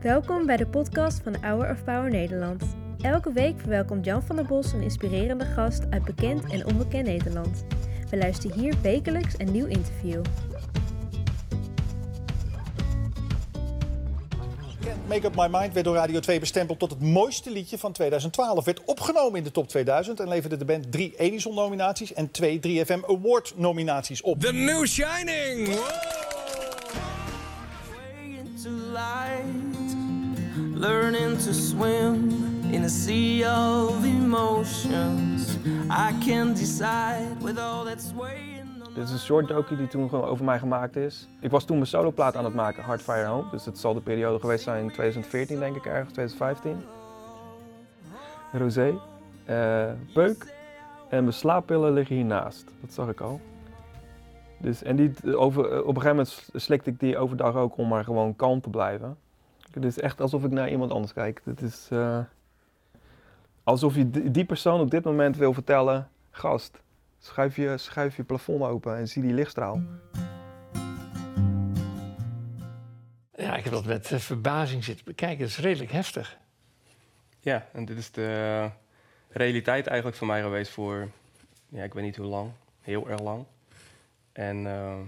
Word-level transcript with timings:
Welkom 0.00 0.46
bij 0.46 0.56
de 0.56 0.66
podcast 0.66 1.20
van 1.22 1.36
Hour 1.40 1.70
of 1.70 1.84
Power 1.84 2.10
Nederland. 2.10 2.64
Elke 3.00 3.32
week 3.32 3.60
verwelkomt 3.60 4.04
Jan 4.04 4.22
van 4.22 4.36
der 4.36 4.46
Bos 4.46 4.72
een 4.72 4.82
inspirerende 4.82 5.44
gast 5.44 5.82
uit 5.90 6.04
bekend 6.04 6.52
en 6.52 6.66
onbekend 6.66 7.06
Nederland. 7.06 7.64
We 8.10 8.16
luisteren 8.16 8.58
hier 8.58 8.74
wekelijks 8.82 9.34
een 9.38 9.52
nieuw 9.52 9.66
interview. 9.66 10.22
Make 15.08 15.26
Up 15.26 15.36
My 15.36 15.48
Mind 15.50 15.72
werd 15.72 15.84
door 15.84 15.94
Radio 15.94 16.20
2 16.20 16.40
bestempeld 16.40 16.78
tot 16.78 16.90
het 16.90 17.00
mooiste 17.00 17.50
liedje 17.50 17.78
van 17.78 17.92
2012. 17.92 18.64
Werd 18.64 18.84
opgenomen 18.84 19.38
in 19.38 19.44
de 19.44 19.50
top 19.50 19.68
2000 19.68 20.20
en 20.20 20.28
leverde 20.28 20.56
de 20.56 20.64
band 20.64 20.92
drie 20.92 21.14
Edison-nominaties 21.16 22.12
en 22.12 22.30
twee 22.30 22.60
3FM 22.66 23.04
Award-nominaties 23.06 24.22
op. 24.22 24.40
The 24.40 24.52
New 24.52 24.86
Shining! 24.86 25.68
Wow. 25.68 26.11
Into 28.64 28.76
light, 28.92 29.96
learning 30.74 31.36
to 31.38 31.52
swim 31.52 32.30
in 32.72 32.84
a 32.84 32.88
sea 32.88 33.44
of 33.44 34.04
emotions. 34.04 35.58
I 35.90 36.12
can 36.24 36.54
decide 36.54 37.42
with 37.42 37.58
all 37.58 37.84
that 37.84 38.00
swaying. 38.00 38.50
Dit 38.94 39.04
is 39.04 39.10
een 39.10 39.18
short 39.18 39.48
docu 39.48 39.76
die 39.76 39.88
toen 39.88 40.08
gewoon 40.08 40.24
over 40.24 40.44
mij 40.44 40.58
gemaakt 40.58 40.96
is. 40.96 41.28
Ik 41.40 41.50
was 41.50 41.64
toen 41.64 41.76
mijn 41.76 41.88
soloplaat 41.88 42.36
aan 42.36 42.44
het 42.44 42.54
maken, 42.54 42.82
Hard 42.82 43.02
Fire 43.02 43.26
Home. 43.26 43.50
Dus 43.50 43.64
dat 43.64 43.78
zal 43.78 43.94
de 43.94 44.00
periode 44.00 44.38
geweest 44.38 44.64
zijn 44.64 44.82
in 44.82 44.92
2014 44.92 45.58
denk 45.58 45.76
ik 45.76 45.86
ergens, 45.86 46.12
2015. 46.12 46.84
Rosé, 48.52 48.94
eh, 49.44 49.92
peuk 50.14 50.54
en 51.08 51.22
mijn 51.22 51.32
slaappillen 51.32 51.92
liggen 51.92 52.16
hiernaast. 52.16 52.64
Dat 52.80 52.92
zag 52.92 53.08
ik 53.08 53.20
al. 53.20 53.40
Dus, 54.62 54.82
en 54.82 54.96
die, 54.96 55.36
over, 55.36 55.64
op 55.64 55.96
een 55.96 56.02
gegeven 56.02 56.16
moment 56.16 56.48
slikte 56.54 56.90
ik 56.90 57.00
die 57.00 57.18
overdag 57.18 57.54
ook 57.54 57.76
om 57.76 57.88
maar 57.88 58.04
gewoon 58.04 58.36
kalm 58.36 58.60
te 58.60 58.70
blijven. 58.70 59.18
Het 59.70 59.84
is 59.84 59.98
echt 59.98 60.20
alsof 60.20 60.44
ik 60.44 60.50
naar 60.50 60.70
iemand 60.70 60.90
anders 60.90 61.12
kijk. 61.12 61.40
Het 61.44 61.62
is 61.62 61.88
eh, 61.90 62.18
alsof 63.62 63.94
je 63.94 64.10
die 64.10 64.30
die 64.30 64.44
persoon 64.44 64.80
op 64.80 64.90
dit 64.90 65.04
moment 65.04 65.36
wil 65.36 65.52
vertellen, 65.52 66.08
gast, 66.30 66.80
schuif 67.18 67.56
je, 67.56 67.78
schuif 67.78 68.16
je 68.16 68.24
plafond 68.24 68.62
open 68.62 68.96
en 68.96 69.08
zie 69.08 69.22
die 69.22 69.32
lichtstraal. 69.32 69.82
Ja, 73.36 73.56
ik 73.56 73.64
heb 73.64 73.72
dat 73.72 73.84
met 73.84 74.12
eh, 74.12 74.18
verbazing 74.18 74.84
zitten 74.84 75.04
bekijken. 75.04 75.38
Dat 75.38 75.48
is 75.48 75.58
redelijk 75.58 75.92
heftig. 75.92 76.38
Ja, 77.40 77.66
en 77.72 77.84
dit 77.84 77.98
is 77.98 78.10
de 78.10 78.68
realiteit 79.28 79.86
eigenlijk 79.86 80.16
voor 80.16 80.26
mij 80.26 80.42
geweest 80.42 80.72
voor, 80.72 81.08
ja, 81.68 81.82
ik 81.82 81.94
weet 81.94 82.04
niet 82.04 82.16
hoe 82.16 82.26
lang, 82.26 82.50
heel 82.80 83.08
erg 83.08 83.20
lang. 83.20 83.44
En 84.32 84.66
eh, 84.66 85.00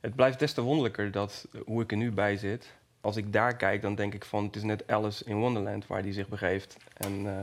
het 0.00 0.14
blijft 0.14 0.38
des 0.38 0.52
te 0.52 0.60
wonderlijker 0.60 1.10
dat 1.10 1.48
eh, 1.52 1.60
hoe 1.64 1.82
ik 1.82 1.90
er 1.90 1.96
nu 1.96 2.12
bij 2.12 2.36
zit. 2.36 2.72
Als 3.00 3.16
ik 3.16 3.32
daar 3.32 3.56
kijk, 3.56 3.82
dan 3.82 3.94
denk 3.94 4.14
ik 4.14 4.24
van 4.24 4.44
het 4.44 4.56
is 4.56 4.62
net 4.62 4.86
Alice 4.86 5.24
in 5.24 5.36
Wonderland 5.36 5.86
waar 5.86 6.02
die 6.02 6.12
zich 6.12 6.28
begeeft. 6.28 6.76
En 6.96 7.26
eh, 7.26 7.42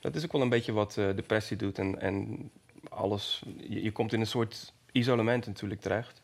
dat 0.00 0.14
is 0.14 0.24
ook 0.24 0.32
wel 0.32 0.40
een 0.40 0.48
beetje 0.48 0.72
wat 0.72 0.96
eh, 0.96 1.06
depressie 1.14 1.56
doet 1.56 1.78
en, 1.78 2.00
en 2.00 2.50
alles. 2.88 3.42
Je, 3.68 3.82
je 3.82 3.92
komt 3.92 4.12
in 4.12 4.20
een 4.20 4.26
soort 4.26 4.72
isolement 4.92 5.46
natuurlijk 5.46 5.80
terecht. 5.80 6.22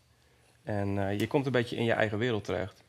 En 0.62 1.18
je 1.18 1.26
komt 1.26 1.46
een 1.46 1.52
beetje 1.52 1.76
in 1.76 1.84
je 1.84 1.92
eigen 1.92 2.18
wereld 2.18 2.44
terecht. 2.44 2.81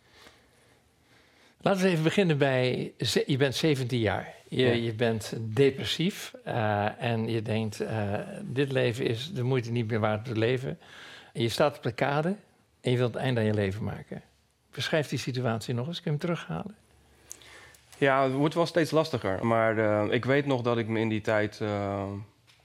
Laten 1.63 1.81
we 1.83 1.89
even 1.89 2.03
beginnen 2.03 2.37
bij... 2.37 2.93
Je 3.25 3.37
bent 3.37 3.55
17 3.55 3.99
jaar. 3.99 4.33
Je, 4.47 4.65
Ja. 4.65 4.71
je 4.71 4.93
bent 4.93 5.33
depressief. 5.39 6.33
eh, 6.43 7.01
en 7.03 7.29
je 7.29 7.41
denkt, 7.41 7.79
eh, 7.79 8.13
dit 8.41 8.71
leven 8.71 9.05
is 9.05 9.33
de 9.33 9.43
moeite 9.43 9.71
niet 9.71 9.87
meer 9.87 9.99
waard 9.99 10.25
te 10.25 10.37
leven. 10.37 10.79
En 11.33 11.41
je 11.41 11.49
staat 11.49 11.77
op 11.77 11.83
de 11.83 11.91
kade 11.91 12.35
en 12.81 12.91
je 12.91 12.97
wilt 12.97 13.13
het 13.13 13.23
einde 13.23 13.39
aan 13.39 13.45
je 13.45 13.53
leven 13.53 13.83
maken. 13.83 14.21
Beschrijf 14.71 15.07
die 15.07 15.19
situatie 15.19 15.73
nog 15.73 15.87
eens. 15.87 16.01
Kun 16.01 16.11
je 16.11 16.17
hem 16.17 16.27
terughalen? 16.27 16.75
Ja, 17.97 18.23
het 18.23 18.33
wordt 18.33 18.55
wel 18.55 18.65
steeds 18.65 18.91
lastiger. 18.91 19.45
Maar 19.45 19.77
eh, 19.77 20.13
ik 20.13 20.25
weet 20.25 20.45
nog 20.45 20.61
dat 20.61 20.77
ik 20.77 20.87
me 20.87 20.99
in 20.99 21.09
die 21.09 21.21
tijd 21.21 21.61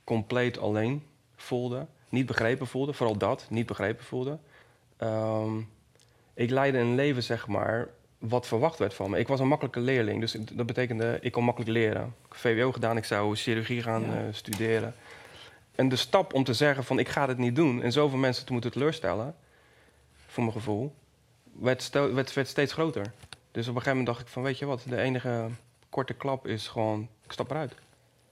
compleet 0.04 0.58
alleen 0.58 1.02
voelde. 1.36 1.86
Niet 2.08 2.26
begrepen 2.26 2.66
voelde, 2.66 2.92
vooral 2.92 3.16
dat, 3.16 3.46
niet 3.50 3.66
begrepen 3.66 4.04
voelde. 4.04 4.38
Ehm, 4.96 5.58
ik 6.34 6.50
leidde 6.50 6.78
een 6.78 6.94
leven, 6.94 7.22
zeg 7.22 7.46
maar, 7.46 7.88
wat 8.18 8.46
verwacht 8.46 8.78
werd 8.78 8.94
van 8.94 9.10
me. 9.10 9.18
Ik 9.18 9.28
was 9.28 9.40
een 9.40 9.48
makkelijke 9.48 9.80
leerling, 9.80 10.20
dus 10.20 10.36
dat 10.52 10.66
betekende, 10.66 11.18
ik 11.20 11.32
kon 11.32 11.44
makkelijk 11.44 11.72
leren. 11.72 12.02
Ik 12.02 12.12
heb 12.28 12.36
VWO 12.36 12.72
gedaan, 12.72 12.96
ik 12.96 13.04
zou 13.04 13.36
chirurgie 13.36 13.82
gaan 13.82 14.02
Ja. 14.02 14.16
eh, 14.16 14.22
studeren. 14.30 14.94
En 15.74 15.88
de 15.88 15.96
stap 15.96 16.34
om 16.34 16.44
te 16.44 16.54
zeggen 16.54 16.84
van, 16.84 16.98
ik 16.98 17.08
ga 17.08 17.26
dit 17.26 17.38
niet 17.38 17.56
doen... 17.56 17.82
en 17.82 17.92
zoveel 17.92 18.18
mensen 18.18 18.46
te 18.46 18.52
moeten 18.52 18.70
teleurstellen, 18.70 19.34
voor 20.26 20.42
mijn 20.42 20.54
gevoel... 20.56 20.94
werd, 21.52 21.90
werd, 21.90 22.32
werd 22.34 22.48
steeds 22.48 22.72
groter. 22.72 23.02
Dus 23.50 23.68
op 23.68 23.74
een 23.74 23.82
gegeven 23.82 23.88
moment 23.98 24.06
dacht 24.06 24.20
ik 24.20 24.26
van, 24.32 24.42
weet 24.42 24.58
je 24.58 24.66
wat, 24.66 24.82
de 24.88 24.96
enige 25.00 25.46
korte 25.90 26.14
klap 26.14 26.46
is 26.46 26.68
gewoon, 26.68 27.08
ik 27.24 27.32
stap 27.32 27.50
eruit. 27.50 27.74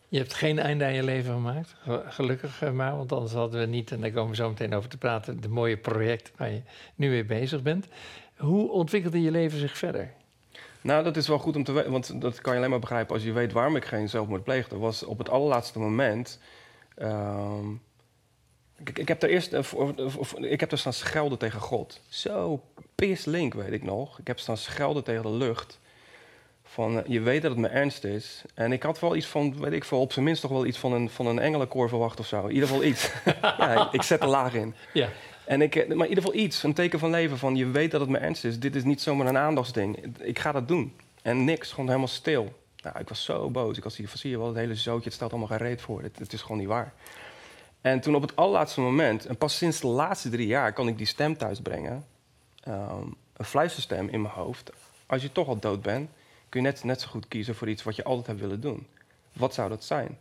Je 0.08 0.18
hebt 0.18 0.34
geen 0.34 0.58
einde 0.58 0.84
aan 0.84 0.94
je 0.94 1.02
leven 1.02 1.32
gemaakt. 1.32 1.74
Ge- 1.82 2.02
Gelukkig 2.08 2.62
eh, 2.62 2.70
maar, 2.70 2.96
want 2.96 3.12
anders 3.12 3.32
hadden 3.32 3.60
we 3.60 3.66
niet... 3.66 3.90
en 3.92 4.00
daar 4.00 4.10
komen 4.10 4.30
we 4.30 4.36
zo 4.36 4.48
meteen 4.48 4.74
over 4.74 4.88
te 4.90 4.98
praten... 4.98 5.40
de 5.40 5.48
mooie 5.48 5.76
projecten 5.76 6.32
waar 6.36 6.50
je 6.50 6.60
nu 6.94 7.08
mee 7.08 7.24
bezig 7.24 7.62
bent. 7.62 7.86
Hoe 8.36 8.70
ontwikkelde 8.70 9.22
je 9.22 9.30
leven 9.30 9.58
zich 9.58 9.78
verder? 9.78 10.12
Nou, 10.80 11.04
dat 11.04 11.16
is 11.16 11.28
wel 11.28 11.38
goed 11.38 11.56
om 11.56 11.64
te 11.64 11.72
weten, 11.72 11.90
want 11.90 12.20
dat 12.20 12.40
kan 12.40 12.52
je 12.52 12.58
alleen 12.58 12.70
maar 12.70 12.78
begrijpen 12.78 13.14
als 13.14 13.24
je 13.24 13.32
weet 13.32 13.52
waarom 13.52 13.76
ik 13.76 13.84
geen 13.84 14.08
zelfmoord 14.08 14.44
pleegde. 14.44 14.76
Was 14.76 15.02
op 15.02 15.18
het 15.18 15.28
allerlaatste 15.28 15.78
moment. 15.78 16.38
ehm, 16.94 17.70
ik, 18.78 18.98
ik 18.98 19.08
heb 19.08 19.22
er 19.22 19.28
eerst, 19.28 19.52
eh, 19.52 19.62
ik 20.38 20.60
heb 20.60 20.72
er 20.72 20.78
staan 20.78 20.92
schelden 20.92 21.38
tegen 21.38 21.60
God. 21.60 22.00
Zo 22.08 22.62
pislink, 22.94 23.54
weet 23.54 23.72
ik 23.72 23.82
nog. 23.82 24.18
Ik 24.18 24.26
heb 24.26 24.38
staan 24.38 24.56
schelden 24.56 25.04
tegen 25.04 25.22
de 25.22 25.30
lucht. 25.30 25.80
Van, 26.64 27.02
eh, 27.02 27.10
je 27.10 27.20
weet 27.20 27.42
dat 27.42 27.50
het 27.50 27.60
me 27.60 27.68
ernst 27.68 28.04
is. 28.04 28.42
En 28.54 28.72
ik 28.72 28.82
had 28.82 29.00
wel 29.00 29.16
iets 29.16 29.26
van, 29.26 29.60
weet 29.60 29.72
ik 29.72 29.84
veel, 29.84 30.00
op 30.00 30.12
zijn 30.12 30.24
minst 30.24 30.40
toch 30.40 30.50
wel 30.50 30.66
iets 30.66 30.78
van 30.78 30.92
een, 30.92 31.10
van 31.10 31.26
een 31.26 31.38
engelenkoor 31.38 31.88
verwacht 31.88 32.20
of 32.20 32.26
zo. 32.26 32.46
In 32.46 32.54
ieder 32.54 32.68
geval 32.68 32.84
iets. 32.84 33.10
ja, 33.42 33.92
ik 33.92 34.02
zet 34.02 34.22
er 34.22 34.28
laag 34.28 34.54
in. 34.54 34.74
Ja. 34.92 35.08
En 35.46 35.62
ik, 35.62 35.76
eh, 35.76 35.88
maar 35.88 36.06
in 36.06 36.08
ieder 36.08 36.24
geval 36.24 36.40
iets, 36.40 36.62
een 36.62 36.74
teken 36.74 36.98
van 36.98 37.10
leven. 37.10 37.38
Van 37.38 37.56
je 37.56 37.66
weet 37.66 37.90
dat 37.90 38.00
het 38.00 38.10
me 38.10 38.18
ernst 38.18 38.44
is. 38.44 38.58
Dit 38.58 38.76
is 38.76 38.84
niet 38.84 39.00
zomaar 39.00 39.26
een 39.26 39.38
aandachtsding. 39.38 40.16
Ik 40.18 40.38
ga 40.38 40.52
dat 40.52 40.68
doen. 40.68 40.92
En 41.22 41.44
niks, 41.44 41.70
gewoon 41.70 41.86
helemaal 41.86 42.08
stil. 42.08 42.52
Nou, 42.82 42.98
ik 42.98 43.08
was 43.08 43.24
zo 43.24 43.50
boos. 43.50 43.76
Ik 43.76 43.84
was 43.84 43.96
hier 43.96 44.08
van, 44.08 44.18
zie 44.18 44.30
je 44.30 44.38
wel, 44.38 44.46
het 44.46 44.56
hele 44.56 44.74
zootje, 44.74 45.04
het 45.04 45.12
stelt 45.12 45.30
allemaal 45.30 45.48
geen 45.48 45.66
reet 45.66 45.80
voor. 45.80 46.02
Het, 46.02 46.32
is 46.32 46.42
gewoon 46.42 46.58
niet 46.58 46.66
waar. 46.66 46.92
En 47.80 48.00
toen 48.00 48.14
op 48.14 48.22
het 48.22 48.36
allerlaatste 48.36 48.80
moment, 48.80 49.26
en 49.26 49.36
pas 49.36 49.56
sinds 49.56 49.80
de 49.80 49.86
laatste 49.86 50.28
drie 50.28 50.46
jaar, 50.46 50.72
kan 50.72 50.88
ik 50.88 50.98
die 50.98 51.06
stem 51.06 51.36
thuis 51.36 51.60
brengen. 51.60 52.06
Ehm, 52.62 53.06
een 53.36 53.44
fluisterstem 53.44 54.08
in 54.08 54.22
mijn 54.22 54.34
hoofd. 54.34 54.70
Als 55.06 55.22
je 55.22 55.32
toch 55.32 55.48
al 55.48 55.58
dood 55.58 55.82
bent, 55.82 56.10
kun 56.48 56.60
je 56.60 56.66
net, 56.66 56.84
net 56.84 57.00
zo 57.00 57.08
goed 57.08 57.28
kiezen 57.28 57.54
voor 57.54 57.68
iets 57.68 57.82
wat 57.82 57.96
je 57.96 58.04
altijd 58.04 58.26
hebt 58.26 58.40
willen 58.40 58.60
doen. 58.60 58.86
Wat 59.32 59.54
zou 59.54 59.68
dat 59.68 59.84
zijn? 59.84 60.18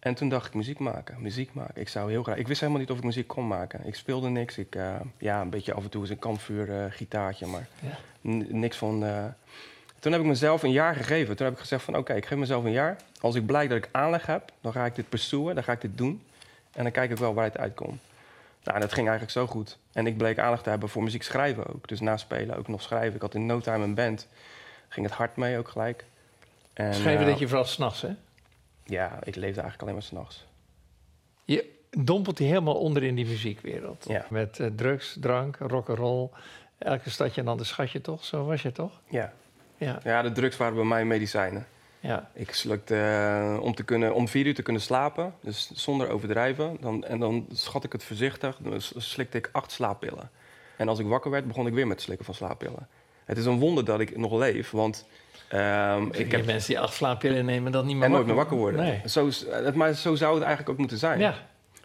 En 0.00 0.14
toen 0.14 0.28
dacht 0.28 0.46
ik 0.46 0.54
muziek 0.54 0.78
maken, 0.78 1.22
muziek 1.22 1.54
maken. 1.54 1.80
Ik 1.80 1.88
zou 1.88 2.10
heel 2.10 2.22
graag. 2.22 2.36
Ik 2.36 2.48
wist 2.48 2.60
helemaal 2.60 2.80
niet 2.80 2.90
of 2.90 2.98
ik 2.98 3.04
muziek 3.04 3.26
kon 3.28 3.46
maken. 3.46 3.86
Ik 3.86 3.94
speelde 3.94 4.28
niks. 4.28 4.58
Ik, 4.58 4.74
eh, 4.74 4.94
ja, 5.18 5.40
een 5.40 5.50
beetje 5.50 5.72
af 5.74 5.82
en 5.82 5.90
toe 5.90 6.00
eens 6.00 6.10
een 6.10 6.18
kampvuur 6.18 6.70
eh, 6.78 6.84
gitaartje, 6.90 7.46
maar 7.46 7.66
Ja. 7.80 7.98
niks 8.48 8.76
van. 8.76 9.04
eh. 9.04 9.24
Toen 9.98 10.12
heb 10.12 10.20
ik 10.20 10.26
mezelf 10.26 10.62
een 10.62 10.72
jaar 10.72 10.94
gegeven. 10.94 11.36
Toen 11.36 11.46
heb 11.46 11.54
ik 11.54 11.60
gezegd 11.60 11.84
van 11.84 11.96
oké, 11.96 12.14
ik 12.14 12.26
geef 12.26 12.38
mezelf 12.38 12.64
een 12.64 12.70
jaar. 12.72 12.96
Als 13.20 13.34
ik 13.34 13.46
blijk 13.46 13.68
dat 13.68 13.78
ik 13.78 13.88
aanleg 13.92 14.26
heb, 14.26 14.52
dan 14.60 14.72
ga 14.72 14.84
ik 14.84 14.94
dit 14.94 15.08
pursueren, 15.08 15.54
dan 15.54 15.64
ga 15.64 15.72
ik 15.72 15.80
dit 15.80 15.98
doen. 15.98 16.22
En 16.72 16.82
dan 16.82 16.92
kijk 16.92 17.10
ik 17.10 17.16
wel 17.16 17.34
waar 17.34 17.44
het 17.44 17.58
uitkomt. 17.58 18.00
Nou, 18.64 18.74
en 18.74 18.80
dat 18.80 18.92
ging 18.92 19.08
eigenlijk 19.08 19.38
zo 19.38 19.46
goed. 19.46 19.78
En 19.92 20.06
ik 20.06 20.16
bleek 20.16 20.38
aandacht 20.38 20.62
te 20.62 20.70
hebben 20.70 20.88
voor 20.88 21.02
muziek 21.02 21.22
schrijven 21.22 21.66
ook. 21.66 21.88
Dus 21.88 22.00
na 22.00 22.16
spelen 22.16 22.56
ook 22.56 22.68
nog 22.68 22.82
schrijven. 22.82 23.14
Ik 23.14 23.20
had 23.20 23.34
in 23.34 23.46
no 23.46 23.60
time 23.60 23.84
een 23.84 23.94
band. 23.94 24.28
Ging 24.88 25.06
het 25.06 25.14
hard 25.14 25.36
mee 25.36 25.58
ook 25.58 25.68
gelijk. 25.68 26.04
En, 26.72 26.94
Schrijven 26.94 27.26
dat 27.26 27.38
je 27.38 27.46
vooral 27.48 27.64
s'nachts, 27.66 28.02
hè? 28.02 28.08
Ja, 28.90 29.18
ik 29.22 29.34
leefde 29.34 29.60
eigenlijk 29.60 29.82
alleen 29.82 29.94
maar 29.94 30.02
s'nachts. 30.02 30.46
Je 31.44 31.78
dompelt 31.90 32.36
die 32.36 32.46
helemaal 32.48 32.74
onder 32.78 33.02
in 33.02 33.14
die 33.14 33.26
muziekwereld. 33.26 34.04
Ja. 34.08 34.26
Met 34.30 34.58
eh, 34.58 34.66
drugs, 34.76 35.16
drank, 35.20 35.56
rock'n'roll. 35.56 36.28
Elke 36.78 37.10
stadje 37.10 37.40
een 37.40 37.48
ander 37.48 37.66
schatje, 37.66 38.00
toch? 38.00 38.24
Zo 38.24 38.44
was 38.44 38.62
je 38.62 38.72
toch? 38.72 39.00
Ja. 39.08 39.32
Ja, 39.76 40.00
ja, 40.04 40.22
de 40.22 40.32
drugs 40.32 40.56
waren 40.56 40.74
bij 40.74 40.84
mij 40.84 41.04
medicijnen. 41.04 41.66
ja. 42.00 42.30
Ik 42.32 42.52
slukte 42.52 42.96
eh, 42.96 43.62
om, 43.62 43.74
te 43.74 43.82
kunnen, 43.82 44.14
om 44.14 44.28
vier 44.28 44.46
uur 44.46 44.54
te 44.54 44.62
kunnen 44.62 44.82
slapen, 44.82 45.34
dus 45.40 45.70
zonder 45.70 46.08
overdrijven. 46.08 46.76
Dan, 46.80 47.04
en 47.04 47.18
dan 47.18 47.46
schat 47.52 47.84
ik 47.84 47.92
het 47.92 48.04
voorzichtig, 48.04 48.56
dan 48.60 48.80
slikte 48.80 49.38
ik 49.38 49.48
acht 49.52 49.72
slaappillen. 49.72 50.30
En 50.76 50.88
als 50.88 50.98
ik 50.98 51.06
wakker 51.06 51.30
werd, 51.30 51.46
begon 51.46 51.66
ik 51.66 51.72
weer 51.72 51.86
met 51.86 51.96
het 51.96 52.04
slikken 52.04 52.26
van 52.26 52.34
slaappillen. 52.34 52.88
Het 53.30 53.38
is 53.38 53.44
een 53.46 53.58
wonder 53.58 53.84
dat 53.84 54.00
ik 54.00 54.16
nog 54.16 54.32
leef, 54.32 54.70
want 54.70 55.06
ehm, 55.48 56.06
Ik 56.06 56.16
ik 56.16 56.30
heb 56.32 56.46
mensen 56.46 56.68
die 56.68 56.80
acht 56.80 56.94
slaappillen 56.94 57.44
nemen 57.44 57.72
dan 57.72 57.86
niet 57.86 57.94
meer 57.96 58.04
en 58.04 58.10
nooit 58.10 58.26
meer 58.26 58.34
wakker 58.34 58.56
worden. 58.56 58.80
Nee. 58.80 59.00
Zo, 59.06 59.28
het, 59.50 59.74
maar 59.74 59.92
zo 59.94 60.14
zou 60.14 60.32
het 60.34 60.40
eigenlijk 60.42 60.70
ook 60.72 60.78
moeten 60.78 60.98
zijn. 60.98 61.18
Ja, 61.18 61.34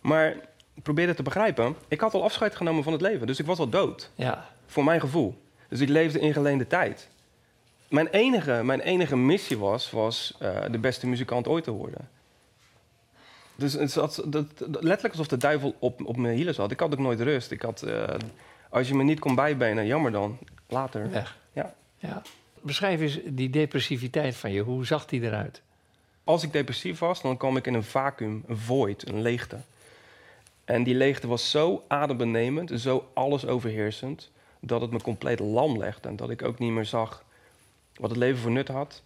Maar 0.02 0.36
probeer 0.84 1.08
het 1.08 1.16
te 1.16 1.24
begrijpen. 1.24 1.76
Ik 1.88 2.00
had 2.00 2.14
al 2.14 2.24
afscheid 2.24 2.56
genomen 2.56 2.84
van 2.84 2.94
het 2.94 3.02
leven, 3.02 3.28
dus 3.28 3.40
ik 3.40 3.46
was 3.46 3.60
al 3.60 3.70
dood. 3.70 4.10
ja. 4.16 4.50
Voor 4.66 4.84
mijn 4.84 5.00
gevoel. 5.00 5.42
Dus 5.70 5.80
ik 5.80 5.90
leefde 5.90 6.20
in 6.20 6.34
geleende 6.34 6.68
tijd. 6.68 7.10
Mijn 7.90 8.08
enige, 8.08 8.62
mijn 8.64 8.80
enige 8.80 9.16
missie 9.18 9.58
was, 9.58 9.92
was 9.92 10.34
eh, 10.40 10.58
de 10.72 10.78
beste 10.80 11.08
muzikant 11.08 11.48
ooit 11.48 11.64
te 11.64 11.72
worden. 11.72 12.10
Dus 13.56 13.74
het 13.74 13.92
zat, 13.92 14.22
dat, 14.26 14.46
dat- 14.58 14.84
letterlijk 14.84 15.08
alsof 15.10 15.28
de 15.28 15.38
duivel 15.38 15.76
op, 15.80 16.06
op 16.06 16.18
mijn 16.18 16.36
hielen 16.36 16.54
zat. 16.54 16.72
Ik 16.72 16.80
had 16.80 16.92
ook 16.94 17.00
nooit 17.00 17.20
rust. 17.22 17.52
Ik 17.52 17.62
had, 17.62 17.82
eh, 17.82 18.04
Als 18.70 18.88
je 18.88 18.96
me 18.96 19.04
niet 19.04 19.20
kon 19.20 19.36
bijbenen, 19.36 19.86
jammer 19.86 20.12
dan. 20.12 20.38
Later. 20.68 21.10
Weg. 21.10 21.38
Ja. 21.54 21.74
ja. 21.98 22.22
Beschrijf 22.62 23.00
eens 23.00 23.20
die 23.26 23.50
depressiviteit 23.50 24.36
van 24.36 24.52
je. 24.52 24.62
Hoe 24.62 24.86
zag 24.86 25.06
die 25.06 25.22
eruit? 25.22 25.62
Als 26.24 26.44
ik 26.44 26.52
depressief 26.52 27.00
was, 27.00 27.22
dan 27.22 27.38
kwam 27.38 27.58
ik 27.58 27.68
in 27.68 27.74
een 27.74 27.84
vacuüm, 27.84 28.44
een 28.48 28.58
void, 28.58 29.08
een 29.08 29.22
leegte. 29.22 29.58
En 30.64 30.84
die 30.84 30.96
leegte 30.96 31.28
was 31.28 31.52
zo 31.52 31.84
adembenemend, 31.88 32.80
zo 32.80 33.10
alles 33.14 33.46
overheersend, 33.46 34.32
dat 34.60 34.82
het 34.82 34.92
me 34.92 35.02
compleet 35.02 35.40
lam 35.40 35.78
legde. 35.78 36.08
En 36.08 36.16
dat 36.16 36.30
ik 36.30 36.44
ook 36.44 36.60
niet 36.60 36.72
meer 36.72 36.86
zag 36.86 37.24
wat 37.96 38.10
het 38.10 38.20
leven 38.20 38.40
voor 38.40 38.52
nut 38.52 38.68
had, 38.68 39.04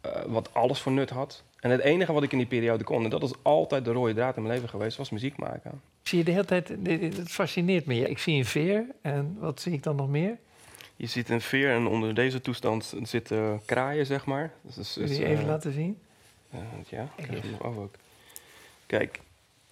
eh, 0.00 0.22
wat 0.26 0.54
alles 0.54 0.80
voor 0.80 0.92
nut 0.92 1.10
had. 1.10 1.42
En 1.60 1.70
het 1.70 1.80
enige 1.80 2.12
wat 2.12 2.22
ik 2.22 2.32
in 2.32 2.38
die 2.38 2.46
periode 2.46 2.84
kon, 2.84 3.04
en 3.04 3.10
dat 3.10 3.22
is 3.22 3.32
altijd 3.42 3.84
de 3.84 3.92
rode 3.92 4.14
draad 4.14 4.36
in 4.36 4.42
mijn 4.42 4.54
leven 4.54 4.68
geweest, 4.68 4.96
was 4.96 5.10
muziek 5.10 5.36
maken. 5.36 5.70
Ik 6.02 6.08
zie 6.08 6.18
je 6.18 6.24
de 6.24 6.30
hele 6.30 6.44
tijd, 6.44 6.68
het 7.16 7.30
fascineert 7.30 7.86
me. 7.86 8.08
Ik 8.08 8.18
zie 8.18 8.36
een 8.36 8.44
veer 8.44 8.86
en 9.02 9.36
wat 9.38 9.60
zie 9.60 9.72
ik 9.72 9.82
dan 9.82 9.96
nog 9.96 10.08
meer? 10.08 10.38
Je 10.96 11.06
ziet 11.06 11.28
een 11.28 11.40
veer 11.40 11.70
en 11.70 11.86
onder 11.86 12.14
deze 12.14 12.40
toestand 12.40 12.94
zitten 13.02 13.60
kraaien, 13.64 14.06
zeg 14.06 14.26
maar. 14.26 14.52
Dus, 14.62 14.96
Wil 14.96 15.08
je 15.08 15.24
even 15.24 15.42
eh, 15.42 15.48
laten 15.48 15.72
zien? 15.72 15.98
eh, 16.50 16.58
ja, 16.88 17.08
ik 17.16 17.26
hem 17.26 17.42
af 17.60 17.76
ook. 17.76 17.94
Kijk, 18.86 19.20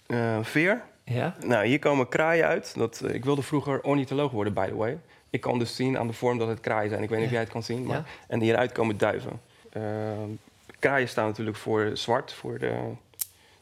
eh, 0.05 0.39
veer. 0.41 0.81
Ja? 1.03 1.35
Nou, 1.45 1.65
hier 1.65 1.79
komen 1.79 2.07
kraaien 2.09 2.45
uit. 2.45 2.75
Dat, 2.75 3.03
ik 3.13 3.25
wilde 3.25 3.41
vroeger 3.41 3.81
ornitholoog 3.83 4.31
worden, 4.31 4.53
by 4.53 4.67
the 4.67 4.75
way. 4.75 4.97
Ik 5.29 5.41
kan 5.41 5.59
dus 5.59 5.75
zien 5.75 5.97
aan 5.97 6.07
de 6.07 6.13
vorm 6.13 6.37
dat 6.37 6.47
het 6.47 6.59
kraaien 6.59 6.89
zijn. 6.89 7.03
Ik 7.03 7.09
weet 7.09 7.17
niet 7.17 7.27
of 7.27 7.33
jij 7.33 7.41
het 7.43 7.51
kan 7.51 7.63
zien. 7.63 7.85
Maar, 7.85 7.97
Ja. 7.97 8.03
En 8.27 8.39
hieruit 8.39 8.71
komen 8.71 8.97
duiven. 8.97 9.41
Eh, 9.69 9.81
kraaien 10.79 11.07
staan 11.09 11.27
natuurlijk 11.27 11.57
voor 11.57 11.91
zwart, 11.93 12.33
voor 12.33 12.59
de 12.59 12.71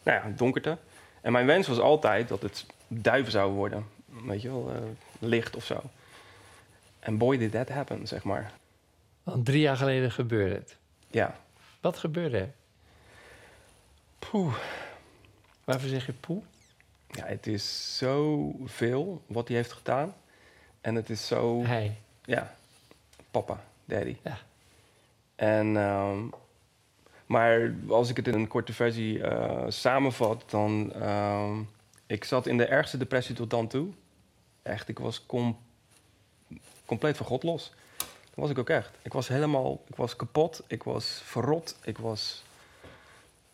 nou 0.04 0.18
ja, 0.27 0.33
donkerte. 0.36 0.77
En 1.21 1.31
mijn 1.31 1.45
wens 1.45 1.68
was 1.68 1.80
altijd 1.80 2.27
dat 2.27 2.42
het 2.42 2.65
duiven 2.88 3.31
zou 3.31 3.51
worden. 3.51 3.86
Weet 4.25 4.42
je 4.42 4.48
wel, 4.48 4.71
licht 5.19 5.56
of 5.56 5.65
zo. 5.65 5.81
En 7.03 7.17
boy 7.17 7.38
did 7.38 7.51
that 7.51 7.69
happen, 7.69 8.07
zeg 8.07 8.23
maar. 8.23 8.51
Want 9.23 9.45
drie 9.45 9.61
jaar 9.61 9.77
geleden 9.77 10.11
gebeurde 10.11 10.55
het. 10.55 10.77
Ja. 11.07 11.35
Wat 11.81 11.97
gebeurde 11.97 12.38
er? 12.38 12.51
Poeh. 14.19 14.55
Waarvoor 15.63 15.89
zeg 15.89 16.05
je 16.05 16.13
poe? 16.13 16.41
Ja, 17.07 17.25
het 17.25 17.47
is 17.47 17.97
zoveel 17.97 19.21
wat 19.27 19.47
hij 19.47 19.57
heeft 19.57 19.71
gedaan. 19.71 20.13
En 20.81 20.95
het 20.95 21.09
is 21.09 21.27
zo... 21.27 21.63
Hij. 21.63 21.97
Ja, 22.25 22.55
papa, 23.31 23.63
daddy. 23.85 24.15
Ja. 24.23 24.38
En, 25.35 25.77
ehm, 25.77 26.19
maar 27.25 27.73
als 27.88 28.09
ik 28.09 28.15
het 28.15 28.27
in 28.27 28.33
een 28.33 28.47
korte 28.47 28.73
versie 28.73 29.23
eh, 29.23 29.65
samenvat, 29.67 30.44
dan... 30.50 30.94
ehm, 30.94 31.61
ik 32.05 32.23
zat 32.23 32.47
in 32.47 32.57
de 32.57 32.65
ergste 32.65 32.97
depressie 32.97 33.35
tot 33.35 33.50
dan 33.50 33.67
toe. 33.67 33.88
Echt, 34.61 34.88
ik 34.88 35.00
was 35.00 35.25
com- 35.25 35.57
compleet 36.94 37.18
van 37.18 37.25
God 37.25 37.44
los. 37.44 37.72
Dat 37.98 38.36
was 38.36 38.50
ik 38.50 38.57
ook 38.57 38.69
echt. 38.69 38.92
Ik 39.01 39.13
was 39.13 39.28
helemaal... 39.28 39.84
Ik 39.88 39.95
was 39.95 40.16
kapot, 40.16 40.63
ik 40.68 40.84
was 40.84 41.22
verrot, 41.24 41.75
ik 41.84 41.98
was... 41.98 42.44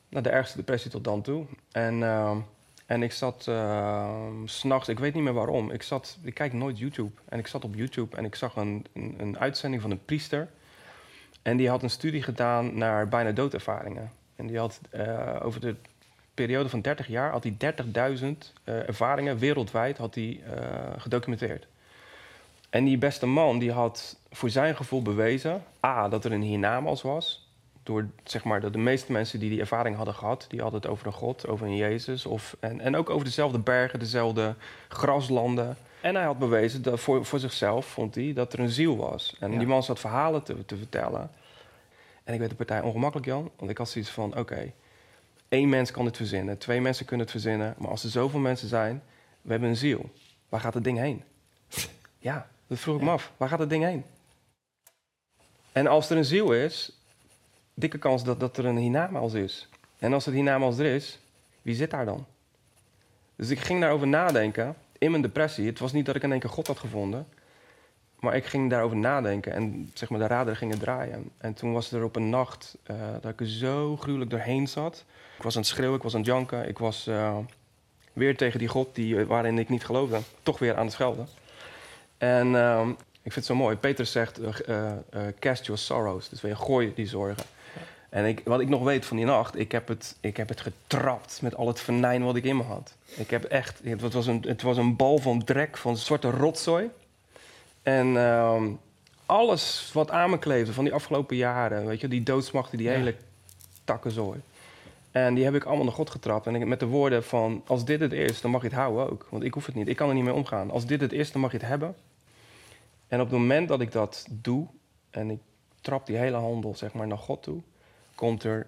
Nou, 0.09 0.23
de 0.23 0.29
ergste 0.29 0.57
depressie 0.57 0.91
tot 0.91 1.03
dan 1.03 1.21
toe. 1.21 1.45
En... 1.71 2.03
ehm, 2.03 2.37
en 2.89 3.03
ik 3.03 3.11
zat 3.11 3.45
uh, 3.49 4.27
s'nachts, 4.45 4.89
ik 4.89 4.99
weet 4.99 5.13
niet 5.13 5.23
meer 5.23 5.33
waarom. 5.33 5.71
Ik, 5.71 5.81
zat, 5.83 6.17
ik 6.21 6.33
kijk 6.33 6.53
nooit 6.53 6.79
YouTube. 6.79 7.11
En 7.25 7.39
ik 7.39 7.47
zat 7.47 7.63
op 7.63 7.75
YouTube 7.75 8.15
en 8.15 8.25
ik 8.25 8.35
zag 8.35 8.55
een, 8.55 8.85
een, 8.93 9.15
een 9.17 9.39
uitzending 9.39 9.81
van 9.81 9.91
een 9.91 10.05
priester. 10.05 10.49
En 11.41 11.57
die 11.57 11.69
had 11.69 11.83
een 11.83 11.89
studie 11.89 12.23
gedaan 12.23 12.77
naar 12.77 13.07
bijna 13.07 13.31
doodervaringen. 13.31 14.11
En 14.35 14.47
die 14.47 14.57
had 14.57 14.81
eh, 14.89 15.35
over 15.41 15.61
de 15.61 15.75
periode 16.33 16.69
van 16.69 16.81
30 16.81 17.07
jaar 17.07 17.31
had 17.31 17.43
hij 17.43 17.73
30.000 18.19 18.25
eh, 18.63 18.87
ervaringen 18.87 19.37
wereldwijd 19.37 19.97
had 19.97 20.15
hij, 20.15 20.41
eh, 20.45 21.01
gedocumenteerd. 21.01 21.67
En 22.69 22.85
die 22.85 22.97
beste 22.97 23.25
man 23.25 23.59
die 23.59 23.71
had 23.71 24.17
voor 24.31 24.49
zijn 24.49 24.75
gevoel 24.75 25.01
bewezen... 25.01 25.63
A, 25.85 26.07
dat 26.07 26.25
er 26.25 26.31
een 26.31 26.41
hiernamaals 26.41 27.01
was 27.01 27.47
door 27.83 28.07
zeg 28.23 28.43
maar, 28.43 28.61
dat 28.61 28.73
de 28.73 28.79
meeste 28.79 29.11
mensen 29.11 29.39
die 29.39 29.49
die 29.49 29.59
ervaring 29.59 29.95
hadden 29.95 30.13
gehad, 30.13 30.45
die 30.49 30.61
hadden 30.61 30.81
het 30.81 30.89
over 30.89 31.07
een 31.07 31.13
God, 31.13 31.47
over 31.47 31.65
een 31.67 31.75
Jezus. 31.75 32.25
Of, 32.25 32.55
en, 32.59 32.79
en 32.81 32.95
ook 32.95 33.09
over 33.09 33.25
dezelfde 33.25 33.59
bergen, 33.59 33.99
dezelfde 33.99 34.55
graslanden. 34.87 35.77
En 36.01 36.15
hij 36.15 36.23
had 36.23 36.39
bewezen 36.39 36.81
dat 36.81 36.99
voor, 36.99 37.25
voor 37.25 37.39
zichzelf, 37.39 37.85
vond 37.85 38.15
hij, 38.15 38.33
dat 38.33 38.53
er 38.53 38.59
een 38.59 38.69
ziel 38.69 38.97
was. 38.97 39.35
En 39.39 39.51
Ja. 39.51 39.57
die 39.57 39.67
man 39.67 39.83
zat 39.83 39.99
verhalen 39.99 40.43
te, 40.43 40.65
te 40.65 40.77
vertellen. 40.77 41.31
En 42.23 42.33
ik 42.33 42.39
werd 42.39 42.51
de 42.51 42.57
partij 42.57 42.81
ongemakkelijk, 42.81 43.27
Jan. 43.27 43.51
Want 43.57 43.71
ik 43.71 43.77
had 43.77 43.89
zoiets 43.89 44.11
van, 44.11 44.37
oké, 44.37 44.71
één 45.47 45.69
mens 45.69 45.91
kan 45.91 46.05
het 46.05 46.17
verzinnen, 46.17 46.57
twee 46.57 46.81
mensen 46.81 47.05
kunnen 47.05 47.25
het 47.25 47.35
verzinnen. 47.35 47.75
Maar 47.77 47.89
als 47.89 48.03
er 48.03 48.09
zoveel 48.09 48.39
mensen 48.39 48.67
zijn, 48.67 49.03
we 49.41 49.51
hebben 49.51 49.69
een 49.69 49.75
ziel. 49.77 50.09
Waar 50.49 50.59
gaat 50.59 50.73
het 50.73 50.83
ding 50.83 50.97
heen? 50.97 51.23
Ja, 52.21 52.47
dat 52.69 52.79
vroeg 52.79 52.95
ik 52.95 53.01
me 53.01 53.09
af. 53.09 53.31
Waar 53.37 53.49
gaat 53.49 53.59
het 53.59 53.69
ding 53.69 53.83
heen? 53.83 54.03
En 55.71 55.87
als 55.87 56.09
er 56.09 56.17
een 56.17 56.25
ziel 56.25 56.51
is, 56.51 56.91
dikke 57.73 57.97
kans 57.97 58.23
dat, 58.23 58.39
dat 58.39 58.57
er 58.57 58.65
een 58.65 58.77
hiernamaals 58.77 59.33
is. 59.33 59.69
En 59.97 60.13
als 60.13 60.25
het 60.25 60.33
hiernamaals 60.33 60.77
er 60.77 60.85
is, 60.85 61.19
wie 61.61 61.75
zit 61.75 61.91
daar 61.91 62.05
dan? 62.05 62.25
Dus 63.35 63.49
ik 63.49 63.59
ging 63.59 63.81
daarover 63.81 64.07
nadenken 64.07 64.75
in 64.97 65.11
mijn 65.11 65.23
depressie. 65.23 65.65
Het 65.65 65.79
was 65.79 65.91
niet 65.91 66.05
dat 66.05 66.15
ik 66.15 66.23
in 66.23 66.31
één 66.31 66.39
keer 66.39 66.49
God 66.49 66.67
had 66.67 66.79
gevonden. 66.79 67.27
Maar 68.19 68.35
ik 68.35 68.45
ging 68.45 68.69
daarover 68.69 68.97
nadenken 68.97 69.53
en 69.53 69.91
zeg 69.93 70.09
maar, 70.09 70.19
de 70.19 70.27
radar 70.27 70.55
gingen 70.55 70.79
draaien. 70.79 71.31
En 71.37 71.53
toen 71.53 71.73
was 71.73 71.91
er 71.91 72.03
op 72.03 72.15
een 72.15 72.29
nacht 72.29 72.77
eh, 72.83 72.95
dat 73.21 73.31
ik 73.31 73.39
er 73.39 73.49
zo 73.49 73.97
gruwelijk 73.97 74.31
doorheen 74.31 74.67
zat. 74.67 75.05
Ik 75.37 75.43
was 75.43 75.55
aan 75.55 75.61
het 75.61 75.69
schreeuwen, 75.69 75.97
ik 75.97 76.03
was 76.03 76.13
aan 76.13 76.19
het 76.19 76.29
janken. 76.29 76.67
Ik 76.67 76.77
was 76.77 77.07
eh, 77.07 77.37
weer 78.13 78.37
tegen 78.37 78.59
die 78.59 78.67
God 78.67 78.95
die, 78.95 79.25
waarin 79.25 79.57
ik 79.57 79.69
niet 79.69 79.85
geloofde, 79.85 80.19
toch 80.43 80.59
weer 80.59 80.75
aan 80.75 80.85
het 80.85 80.93
schelden. 80.93 81.27
En 82.19 82.55
ehm, 82.55 82.89
ik 82.89 83.31
vind 83.31 83.35
het 83.35 83.45
zo 83.45 83.55
mooi. 83.55 83.75
Petrus 83.75 84.11
zegt, 84.11 84.39
eh, 84.39 84.49
eh, 84.67 84.91
eh, 85.09 85.33
cast 85.39 85.65
your 85.65 85.79
sorrows. 85.81 86.29
Dus 86.29 86.41
weer 86.41 86.57
gooi 86.57 86.91
die 86.95 87.07
zorgen. 87.07 87.43
En 88.09 88.25
ik, 88.25 88.41
wat 88.45 88.59
ik 88.59 88.69
nog 88.69 88.83
weet 88.83 89.05
van 89.05 89.17
die 89.17 89.25
nacht, 89.25 89.59
ik 89.59 89.71
heb, 89.71 89.87
het, 89.87 90.15
ik 90.19 90.37
heb 90.37 90.49
het 90.49 90.61
getrapt 90.61 91.41
met 91.41 91.55
al 91.55 91.67
het 91.67 91.79
venijn 91.79 92.23
wat 92.23 92.35
ik 92.35 92.43
in 92.43 92.57
me 92.57 92.63
had. 92.63 92.93
Ik 93.15 93.29
heb 93.29 93.43
echt, 93.43 93.81
het 93.83 94.13
was 94.13 94.27
een, 94.27 94.43
het 94.47 94.61
was 94.61 94.77
een 94.77 94.95
bal 94.95 95.17
van 95.17 95.43
drek, 95.43 95.77
van 95.77 95.97
zwarte 95.97 96.29
rotzooi. 96.29 96.89
En 97.83 98.17
ehm, 98.17 98.63
alles 99.25 99.89
wat 99.93 100.11
aan 100.11 100.29
me 100.29 100.39
kleefde 100.39 100.73
van 100.73 100.83
die 100.83 100.93
afgelopen 100.93 101.35
jaren, 101.35 101.85
weet 101.85 102.01
je, 102.01 102.07
die 102.07 102.23
doodsmachten, 102.23 102.77
die 102.77 102.87
Ja. 102.87 102.93
hele 102.93 103.15
takkenzooi. 103.83 104.39
En 105.11 105.33
die 105.33 105.43
heb 105.43 105.55
ik 105.55 105.63
allemaal 105.63 105.85
naar 105.85 105.93
God 105.93 106.09
getrapt. 106.09 106.47
En 106.47 106.55
ik, 106.55 106.65
met 106.65 106.79
de 106.79 106.85
woorden 106.85 107.23
van, 107.23 107.63
als 107.67 107.85
dit 107.85 107.99
het 107.99 108.11
is, 108.13 108.41
dan 108.41 108.51
mag 108.51 108.61
je 108.61 108.67
het 108.67 108.75
houden 108.77 109.09
ook. 109.11 109.27
Want 109.29 109.43
ik 109.43 109.53
hoef 109.53 109.65
het 109.65 109.75
niet, 109.75 109.87
ik 109.87 109.95
kan 109.95 110.09
er 110.09 110.15
niet 110.15 110.23
mee 110.23 110.33
omgaan. 110.33 110.71
Als 110.71 110.85
dit 110.85 111.01
het 111.01 111.13
is, 111.13 111.31
dan 111.31 111.41
mag 111.41 111.51
je 111.51 111.57
het 111.57 111.67
hebben. 111.67 111.95
En 113.09 113.21
op 113.21 113.29
het 113.29 113.39
moment 113.39 113.67
dat 113.67 113.81
ik 113.81 113.91
dat 113.91 114.27
doe, 114.29 114.67
en 115.09 115.29
ik 115.29 115.39
trap 115.81 116.05
die 116.05 116.17
hele 116.17 116.37
handel 116.37 116.75
zeg 116.75 116.93
maar 116.93 117.07
naar 117.07 117.17
God 117.17 117.43
toe, 117.43 117.61
komt 118.15 118.43
er 118.43 118.67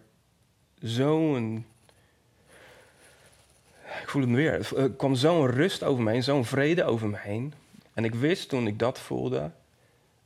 zo'n. 0.79 1.65
Ik 4.01 4.09
voel 4.09 4.21
het 4.21 4.31
weer. 4.31 4.77
Er 4.77 4.91
kwam 4.91 5.15
zo'n 5.15 5.47
rust 5.47 5.83
over 5.83 6.03
me 6.03 6.11
heen, 6.11 6.23
zo'n 6.23 6.45
vrede 6.45 6.83
over 6.83 7.07
me 7.07 7.17
heen. 7.17 7.53
En 7.93 8.05
ik 8.05 8.15
wist 8.15 8.49
toen 8.49 8.67
ik 8.67 8.79
dat 8.79 8.99
voelde, 8.99 9.51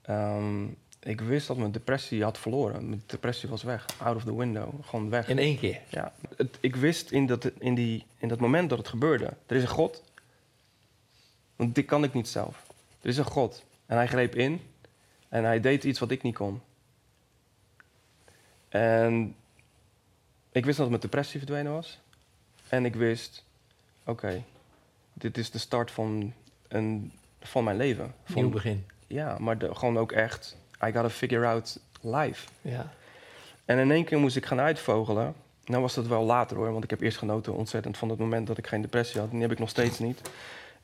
ehm, 0.02 0.66
ik 1.00 1.22
wist 1.22 1.48
dat 1.48 1.58
mijn 1.58 1.72
depressie 1.72 2.24
had 2.24 2.38
verloren. 2.38 2.90
Mijn 2.90 3.04
depressie 3.06 3.50
was 3.50 3.64
weg, 3.64 3.86
out 3.98 4.16
of 4.16 4.24
the 4.24 4.36
window, 4.36 4.70
gewoon 4.82 5.10
weg. 5.10 5.30
In 5.30 5.38
één 5.38 5.60
keer. 5.60 5.82
Ja, 5.90 6.14
het, 6.36 6.58
ik 6.60 6.76
wist 6.76 7.12
in 7.12 7.26
dat, 7.26 7.52
in, 7.60 7.76
die, 7.76 8.06
in 8.18 8.28
dat 8.28 8.40
moment 8.40 8.70
dat 8.70 8.78
het 8.78 8.88
gebeurde, 8.88 9.34
er 9.46 9.56
is 9.56 9.62
een 9.62 9.68
God. 9.68 10.04
Want 11.56 11.76
dit 11.76 11.86
kan 11.86 12.04
ik 12.04 12.14
niet 12.14 12.28
zelf. 12.28 12.64
Er 13.02 13.10
is 13.10 13.18
een 13.18 13.26
God. 13.26 13.64
En 13.86 13.96
hij 13.98 14.08
greep 14.08 14.36
in 14.36 14.62
en 15.30 15.44
hij 15.44 15.60
deed 15.60 15.84
iets 15.84 16.00
wat 16.00 16.12
ik 16.12 16.22
niet 16.22 16.36
kon. 16.36 16.62
En 18.70 19.36
ik 20.52 20.66
wist 20.66 20.78
dat 20.78 20.90
mijn 20.90 21.02
depressie 21.02 21.40
verdwenen 21.40 21.72
was. 21.74 22.00
En 22.70 22.86
ik 22.86 22.96
wist, 22.96 23.44
oké, 24.06 24.44
dit 25.14 25.38
is 25.38 25.52
de 25.52 25.58
start 25.58 25.92
van, 25.92 26.34
een, 26.68 27.12
van 27.40 27.64
mijn 27.64 27.78
leven. 27.78 28.14
Van, 28.24 28.36
Nieuw 28.42 28.50
begin. 28.52 28.86
Ja, 29.08 29.38
maar 29.40 29.58
de- 29.58 29.76
gewoon 29.76 29.98
ook 29.98 30.12
echt, 30.12 30.58
I 30.84 30.86
gotta 30.92 31.10
figure 31.10 31.46
out 31.46 31.80
life. 32.02 32.48
Ja. 32.62 32.92
En 33.66 33.78
in 33.80 33.92
één 33.92 34.04
keer 34.06 34.20
moest 34.20 34.36
ik 34.36 34.46
gaan 34.46 34.60
uitvogelen. 34.60 35.34
Nou 35.66 35.82
was 35.82 35.94
dat 35.94 36.08
wel 36.08 36.24
later 36.24 36.58
hoor, 36.58 36.72
want 36.72 36.84
ik 36.84 36.90
heb 36.90 37.02
eerst 37.02 37.18
genoten 37.18 37.54
ontzettend 37.54 37.98
van 37.98 38.10
het 38.10 38.20
moment 38.20 38.48
dat 38.48 38.58
ik 38.58 38.68
geen 38.68 38.82
depressie 38.82 39.20
had. 39.20 39.26
En 39.30 39.34
die 39.34 39.42
heb 39.42 39.52
ik 39.52 39.60
nog 39.60 39.70
steeds 39.70 40.00
niet. 40.00 40.22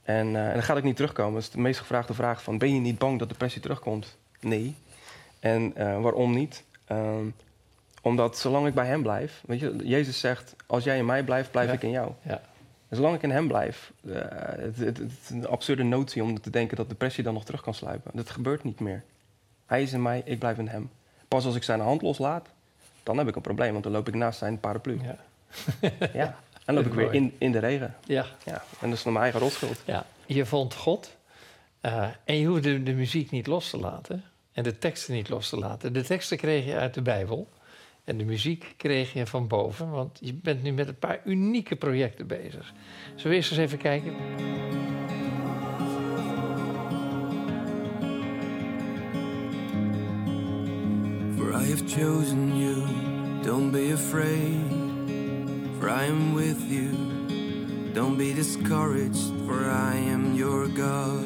En, 0.03 0.36
eh, 0.36 0.48
en 0.48 0.53
dan 0.53 0.63
gaat 0.63 0.77
ik 0.77 0.84
niet 0.84 0.96
terugkomen. 0.96 1.34
Dat 1.34 1.41
is 1.41 1.50
de 1.50 1.60
meest 1.60 1.79
gevraagde 1.79 2.13
vraag 2.13 2.43
van, 2.43 2.58
ben 2.58 2.74
je 2.74 2.79
niet 2.79 2.98
bang 2.98 3.20
dat 3.20 3.29
depressie 3.29 3.62
terugkomt? 3.62 4.17
Nee. 4.39 4.75
En 5.39 5.72
eh, 5.75 6.01
waarom 6.01 6.34
niet? 6.34 6.63
Ehm, 6.86 7.25
omdat 8.01 8.38
zolang 8.38 8.67
ik 8.67 8.74
bij 8.74 8.86
hem 8.86 9.01
blijf, 9.01 9.43
weet 9.46 9.60
je, 9.60 9.75
Jezus 9.84 10.20
zegt, 10.20 10.55
als 10.67 10.84
jij 10.84 10.98
in 10.98 11.05
mij 11.05 11.24
blijft, 11.24 11.51
blijf 11.51 11.67
Ja. 11.67 11.74
ik 11.74 11.84
in 11.84 11.89
jou. 11.91 12.12
Ja. 12.22 12.41
En 12.89 12.96
zolang 12.98 13.15
ik 13.15 13.22
in 13.22 13.31
hem 13.31 13.48
blijf, 13.48 13.91
eh, 14.08 14.13
het, 14.39 14.77
het, 14.77 14.98
het 14.98 15.12
is 15.24 15.29
een 15.29 15.48
absurde 15.48 15.84
notie 15.84 16.24
om 16.24 16.41
te 16.41 16.50
denken 16.50 16.77
dat 16.77 16.89
depressie 16.89 17.24
dan 17.24 17.34
nog 17.34 17.46
terug 17.46 17.62
kan 17.62 17.74
sluipen. 17.74 18.12
Dat 18.13 18.29
gebeurt 18.29 18.63
niet 18.63 18.79
meer. 18.79 19.03
Hij 19.65 19.81
is 19.81 19.93
in 19.93 20.01
mij, 20.01 20.22
ik 20.25 20.39
blijf 20.39 20.58
in 20.58 20.67
hem. 20.67 20.89
Pas 21.27 21.46
als 21.46 21.55
ik 21.55 21.63
zijn 21.63 21.79
hand 21.79 22.01
loslaat, 22.01 22.48
dan 23.03 23.17
heb 23.17 23.27
ik 23.27 23.36
een 23.36 23.41
probleem, 23.41 23.72
want 23.72 23.84
dan 23.84 23.93
loop 23.93 24.08
ik 24.08 24.13
naast 24.15 24.39
zijn 24.39 24.60
paraplu. 24.60 25.00
Ja. 25.03 25.15
Ja. 26.13 26.36
En 26.77 26.83
dan 26.83 26.93
loop 26.93 26.99
ik 27.05 27.11
weer 27.11 27.21
in, 27.21 27.33
in 27.37 27.51
de 27.51 27.59
regen. 27.59 27.95
Ja. 28.05 28.25
Ja. 28.45 28.63
En 28.79 28.89
dat 28.89 28.97
is 28.97 29.03
dan 29.03 29.11
mijn 29.13 29.23
eigen 29.23 29.41
rotschuld. 29.41 29.81
ja. 29.85 30.05
Je 30.25 30.45
vond 30.45 30.73
God 30.75 31.19
Eh, 31.81 32.07
en 32.25 32.35
je 32.37 32.45
hoefde 32.47 32.83
de 32.83 32.93
muziek 32.93 33.31
niet 33.31 33.47
los 33.47 33.69
te 33.69 33.77
laten 33.77 34.23
en 34.53 34.63
de 34.63 34.77
teksten 34.77 35.13
niet 35.13 35.29
los 35.29 35.49
te 35.49 35.57
laten. 35.57 35.93
De 35.93 36.03
teksten 36.03 36.37
kreeg 36.37 36.65
je 36.65 36.75
uit 36.75 36.93
de 36.93 37.01
Bijbel 37.01 37.47
en 38.03 38.17
de 38.17 38.23
muziek 38.23 38.73
kreeg 38.77 39.13
je 39.13 39.25
van 39.27 39.47
boven, 39.47 39.89
want 39.89 40.17
je 40.21 40.33
bent 40.33 40.63
nu 40.63 40.71
met 40.71 40.87
een 40.87 40.99
paar 40.99 41.21
unieke 41.25 41.75
projecten 41.75 42.27
bezig. 42.27 42.73
Zullen 43.15 43.29
we 43.29 43.35
eerst 43.35 43.51
eens 43.51 43.59
even 43.59 43.77
kijken? 43.77 44.13
For 51.37 51.51
I 51.53 51.63
have 51.69 51.83
chosen 51.87 52.55
you, 52.57 52.75
don't 53.43 53.71
be 53.71 53.91
afraid, 53.93 54.80
for 55.81 55.89
I 55.89 56.03
am 56.05 56.35
with 56.35 56.61
you. 56.69 56.91
Don't 57.95 58.15
be 58.15 58.33
discouraged, 58.33 59.33
for 59.47 59.65
I 59.65 59.95
am 59.95 60.35
your 60.35 60.67
God. 60.67 61.25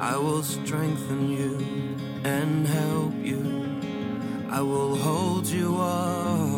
I 0.00 0.16
will 0.16 0.42
strengthen 0.42 1.30
you 1.30 1.56
and 2.24 2.66
help 2.66 3.14
you, 3.14 3.44
I 4.50 4.60
will 4.62 4.96
hold 4.96 5.46
you 5.46 5.76
up. 5.80 6.55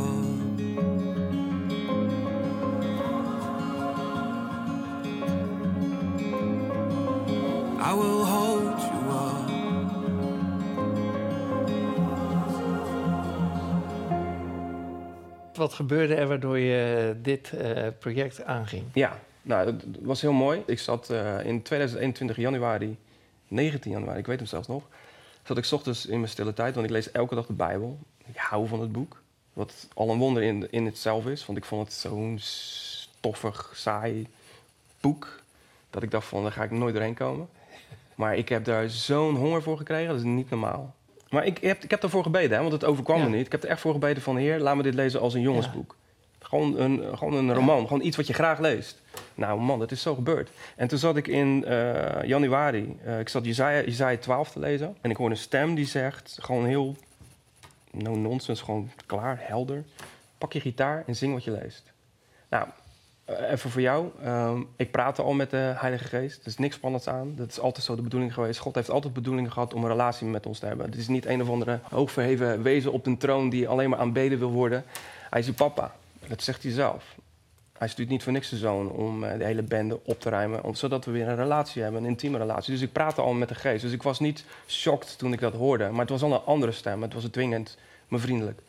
Wat 15.58 15.74
gebeurde 15.74 16.14
er 16.14 16.28
waardoor 16.28 16.58
je 16.58 17.14
dit 17.22 17.52
eh, 17.52 17.86
project 17.98 18.44
aanging? 18.44 18.84
Ja, 18.92 19.20
nou, 19.42 19.64
dat 19.66 19.84
was 20.00 20.20
heel 20.20 20.32
mooi. 20.32 20.62
Ik 20.66 20.78
zat 20.78 21.10
eh, 21.10 21.44
in 21.44 21.62
2021 21.62 22.36
januari, 22.36 22.98
19 23.48 23.90
januari, 23.90 24.18
ik 24.18 24.26
weet 24.26 24.38
hem 24.38 24.46
zelfs 24.46 24.68
nog, 24.68 24.82
zat 25.42 25.58
ik 25.58 25.68
ochtends 25.70 26.06
in 26.06 26.18
mijn 26.18 26.30
stille 26.30 26.52
tijd, 26.52 26.74
want 26.74 26.86
ik 26.86 26.92
lees 26.92 27.10
elke 27.10 27.34
dag 27.34 27.46
de 27.46 27.52
Bijbel. 27.52 27.98
Ik 28.26 28.36
hou 28.36 28.68
van 28.68 28.80
het 28.80 28.92
boek, 28.92 29.22
wat 29.52 29.88
al 29.94 30.10
een 30.10 30.18
wonder 30.18 30.42
in, 30.42 30.70
in 30.70 30.84
het 30.84 30.98
zelf 30.98 31.26
is, 31.26 31.46
want 31.46 31.58
ik 31.58 31.64
vond 31.64 31.84
het 31.84 31.92
zo'n 31.92 32.36
stoffig, 32.40 33.72
saai 33.74 34.26
boek, 35.00 35.42
dat 35.90 36.02
ik 36.02 36.10
dacht 36.10 36.26
van, 36.26 36.42
daar 36.42 36.52
ga 36.52 36.62
ik 36.62 36.70
nooit 36.70 36.94
doorheen 36.94 37.14
komen. 37.14 37.48
Maar 38.14 38.36
ik 38.36 38.48
heb 38.48 38.64
daar 38.64 38.88
zo'n 38.88 39.36
honger 39.36 39.62
voor 39.62 39.76
gekregen, 39.76 40.08
dat 40.08 40.16
is 40.16 40.22
niet 40.22 40.50
normaal. 40.50 40.94
Maar 41.30 41.46
ik 41.46 41.58
heb, 41.58 41.84
ik 41.84 41.90
heb 41.90 42.00
daarvoor 42.00 42.22
gebeden, 42.22 42.50
hè, 42.50 42.60
want 42.60 42.72
het 42.72 42.84
overkwam 42.84 43.18
Ja. 43.18 43.24
me 43.28 43.36
niet. 43.36 43.46
Ik 43.46 43.52
heb 43.52 43.62
er 43.62 43.68
echt 43.68 43.80
voor 43.80 43.92
gebeden 43.92 44.22
van, 44.22 44.36
heer, 44.36 44.58
laat 44.58 44.76
me 44.76 44.82
dit 44.82 44.94
lezen 44.94 45.20
als 45.20 45.34
een 45.34 45.40
jongensboek. 45.40 45.96
Gewoon 46.40 46.78
een, 46.78 47.18
gewoon 47.18 47.34
een 47.34 47.54
roman, 47.54 47.86
gewoon 47.86 48.02
iets 48.02 48.16
wat 48.16 48.26
je 48.26 48.32
graag 48.32 48.58
leest. 48.58 49.02
Nou 49.34 49.60
man, 49.60 49.78
dat 49.78 49.90
is 49.90 50.02
zo 50.02 50.14
gebeurd. 50.14 50.50
En 50.76 50.88
toen 50.88 50.98
zat 50.98 51.16
ik 51.16 51.26
in 51.26 51.64
eh, 51.64 52.22
januari, 52.24 52.96
eh, 53.04 53.18
ik 53.20 53.28
zat 53.28 53.44
Jezaja, 53.44 53.80
Jezaja 53.80 54.16
12 54.18 54.50
te 54.50 54.58
lezen. 54.58 54.96
En 55.00 55.10
ik 55.10 55.16
hoorde 55.16 55.34
een 55.34 55.40
stem 55.40 55.74
die 55.74 55.86
zegt, 55.86 56.38
gewoon 56.40 56.64
heel, 56.66 56.96
no 57.90 58.14
nonsense, 58.14 58.64
gewoon 58.64 58.90
klaar, 59.06 59.38
helder. 59.40 59.84
Pak 60.38 60.52
je 60.52 60.60
gitaar 60.60 61.04
en 61.06 61.16
zing 61.16 61.32
wat 61.32 61.44
je 61.44 61.50
leest. 61.50 61.92
Nou, 62.48 62.66
even 63.28 63.70
voor 63.70 63.80
jou. 63.80 64.10
Ehm, 64.22 64.62
ik 64.76 64.90
praatte 64.90 65.22
al 65.22 65.32
met 65.32 65.50
de 65.50 65.72
Heilige 65.76 66.04
Geest. 66.04 66.40
Er 66.40 66.46
is 66.46 66.58
niks 66.58 66.74
spannends 66.74 67.08
aan. 67.08 67.34
Dat 67.36 67.50
is 67.50 67.60
altijd 67.60 67.84
zo 67.84 67.96
de 67.96 68.02
bedoeling 68.02 68.34
geweest. 68.34 68.58
God 68.58 68.74
heeft 68.74 68.90
altijd 68.90 69.12
bedoelingen 69.12 69.52
gehad 69.52 69.74
om 69.74 69.82
een 69.82 69.90
relatie 69.90 70.26
met 70.26 70.46
ons 70.46 70.58
te 70.58 70.66
hebben. 70.66 70.86
Het 70.86 70.96
is 70.96 71.08
niet 71.08 71.26
een 71.26 71.42
of 71.42 71.48
andere 71.48 71.80
hoogverheven 71.90 72.62
wezen 72.62 72.92
op 72.92 73.06
een 73.06 73.18
troon 73.18 73.50
die 73.50 73.68
alleen 73.68 73.90
maar 73.90 73.98
aanbeden 73.98 74.38
wil 74.38 74.50
worden. 74.50 74.84
Hij 75.30 75.40
is 75.40 75.46
je 75.46 75.52
papa. 75.52 75.94
Dat 76.26 76.42
zegt 76.42 76.62
hij 76.62 76.72
zelf. 76.72 77.16
Hij 77.78 77.88
stuurt 77.88 78.08
niet 78.08 78.22
voor 78.22 78.32
niks 78.32 78.48
zijn 78.48 78.60
zoon 78.60 78.90
om 78.90 79.24
eh, 79.24 79.38
de 79.38 79.44
hele 79.44 79.62
bende 79.62 80.00
op 80.04 80.20
te 80.20 80.28
ruimen. 80.28 80.76
Zodat 80.76 81.04
we 81.04 81.10
weer 81.10 81.28
een 81.28 81.36
relatie 81.36 81.82
hebben, 81.82 82.02
een 82.02 82.08
intieme 82.08 82.38
relatie. 82.38 82.72
Dus 82.72 82.82
ik 82.82 82.92
praatte 82.92 83.20
al 83.20 83.32
met 83.32 83.48
de 83.48 83.54
geest. 83.54 83.82
Dus 83.82 83.92
ik 83.92 84.02
was 84.02 84.20
niet 84.20 84.44
shocked 84.66 85.18
toen 85.18 85.32
ik 85.32 85.40
dat 85.40 85.54
hoorde. 85.54 85.88
Maar 85.90 86.00
het 86.00 86.08
was 86.08 86.22
al 86.22 86.32
een 86.32 86.44
andere 86.44 86.72
stem. 86.72 87.02
Het 87.02 87.14
was 87.14 87.24
dwingend, 87.24 87.78
maar 88.08 88.20
vriendelijk. 88.20 88.60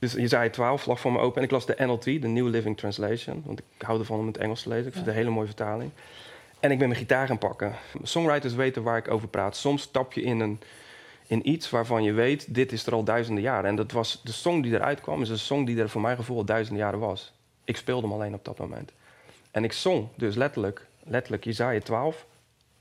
Dus 0.00 0.12
Jezaja 0.12 0.50
12 0.50 0.86
lag 0.86 1.00
voor 1.00 1.12
me 1.12 1.18
open. 1.18 1.38
En 1.38 1.44
ik 1.44 1.50
las 1.50 1.66
de 1.66 1.74
NLT, 1.78 2.04
de 2.04 2.28
New 2.28 2.48
Living 2.48 2.76
Translation. 2.76 3.42
Want 3.46 3.58
ik 3.58 3.82
hou 3.82 3.98
ervan 3.98 4.18
om 4.18 4.26
het 4.26 4.36
Engels 4.36 4.62
te 4.62 4.68
lezen. 4.68 4.86
Ik 4.86 4.92
vind 4.92 5.04
het 5.04 5.14
een 5.14 5.20
hele 5.20 5.34
mooie 5.34 5.46
vertaling. 5.46 5.90
En 6.60 6.70
ik 6.70 6.78
ben 6.78 6.88
mijn 6.88 7.00
gitaar 7.00 7.26
gaan 7.26 7.38
pakken. 7.38 7.74
Songwriters 8.02 8.54
weten 8.54 8.82
waar 8.82 8.96
ik 8.96 9.10
over 9.10 9.28
praat. 9.28 9.56
Soms 9.56 9.82
stap 9.82 10.12
je 10.12 10.22
in, 10.22 10.40
een, 10.40 10.60
in 11.26 11.48
iets 11.48 11.70
waarvan 11.70 12.02
je 12.02 12.12
weet... 12.12 12.54
dit 12.54 12.72
is 12.72 12.86
er 12.86 12.92
al 12.92 13.04
duizenden 13.04 13.42
jaren. 13.42 13.70
En 13.70 13.76
dat 13.76 13.92
was 13.92 14.20
de 14.24 14.32
song 14.32 14.62
die 14.62 14.74
eruit 14.74 15.00
kwam... 15.00 15.22
is 15.22 15.28
een 15.28 15.38
song 15.38 15.64
die 15.64 15.80
er 15.80 15.88
voor 15.88 16.00
mijn 16.00 16.16
gevoel 16.16 16.36
al 16.36 16.44
duizenden 16.44 16.82
jaren 16.82 16.98
was. 16.98 17.32
Ik 17.64 17.76
speelde 17.76 18.06
hem 18.06 18.16
alleen 18.16 18.34
op 18.34 18.44
dat 18.44 18.58
moment. 18.58 18.92
En 19.50 19.64
ik 19.64 19.72
zong 19.72 20.08
dus 20.14 20.34
letterlijk, 20.34 20.86
letterlijk 21.04 21.44
Jezaja 21.44 21.80
12... 21.80 22.26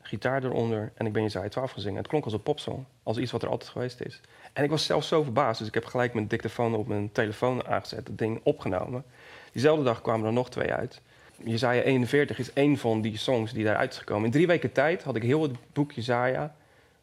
gitaar 0.01 0.44
eronder 0.44 0.91
en 0.96 1.06
ik 1.06 1.13
ben 1.13 1.22
Jezaja 1.22 1.50
12 1.50 1.72
gaan 1.72 1.82
zingen. 1.82 1.98
Het 1.98 2.08
klonk 2.08 2.24
als 2.24 2.34
een 2.34 2.44
popsong. 2.44 2.86
Als 3.03 3.18
iets 3.18 3.32
wat 3.32 3.44
er 3.44 3.50
altijd 3.50 3.72
geweest 3.72 4.01
is. 4.01 4.22
En 4.53 4.63
ik 4.63 4.70
was 4.70 4.86
zelf 4.86 5.03
zo 5.03 5.24
verbaasd. 5.24 5.60
Dus 5.60 5.68
ik 5.68 5.74
heb 5.74 5.86
gelijk 5.86 6.13
mijn 6.13 6.27
dictafoon 6.27 6.75
op 6.75 6.88
mijn 6.88 7.12
telefoon 7.12 7.68
aangezet. 7.68 8.08
Het 8.08 8.18
ding 8.18 8.39
opgenomen. 8.44 9.03
Diezelfde 9.51 9.84
dag 9.84 10.01
kwamen 10.01 10.25
er 10.25 10.34
nog 10.34 10.50
twee 10.50 10.74
uit. 10.74 11.01
Jezaja 11.44 11.82
41 11.82 12.39
is 12.39 12.53
één 12.53 12.77
van 12.77 13.01
die 13.01 13.18
songs 13.18 13.53
die 13.53 13.63
daaruit 13.63 13.91
is 13.91 13.98
gekomen. 13.98 14.25
In 14.25 14.32
drie 14.32 14.48
weken 14.48 14.72
tijd 14.72 15.03
had 15.03 15.15
ik 15.15 15.24
heel 15.24 15.41
het 15.41 15.51
boek 15.74 15.91
Jezaja 15.91 16.56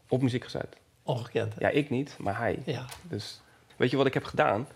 op 0.09 0.23
muziek 0.23 0.45
gezet. 0.45 0.77
Ongekend. 1.03 1.55
hè? 1.55 1.61
Ja, 1.61 1.69
ik 1.69 1.91
niet, 1.91 2.17
maar 2.19 2.39
hij. 2.39 2.59
Ja. 2.65 2.85
Dus 3.03 3.41
weet 3.77 3.91
je 3.91 3.97
wat 3.97 4.07
ik 4.07 4.15
heb 4.15 4.25
gedaan? 4.25 4.69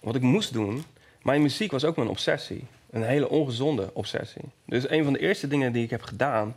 Wat 0.00 0.14
ik 0.14 0.22
moest 0.22 0.52
doen. 0.52 0.84
Mijn 1.22 1.42
muziek 1.42 1.70
was 1.70 1.84
ook 1.84 1.96
mijn 1.96 2.08
obsessie. 2.08 2.66
Een 2.90 3.02
hele 3.02 3.28
ongezonde 3.28 3.90
obsessie. 3.92 4.42
Dus 4.66 4.90
een 4.90 5.04
van 5.04 5.12
de 5.12 5.18
eerste 5.18 5.48
dingen 5.48 5.72
die 5.72 5.84
ik 5.84 5.90
heb 5.90 6.02
gedaan. 6.02 6.56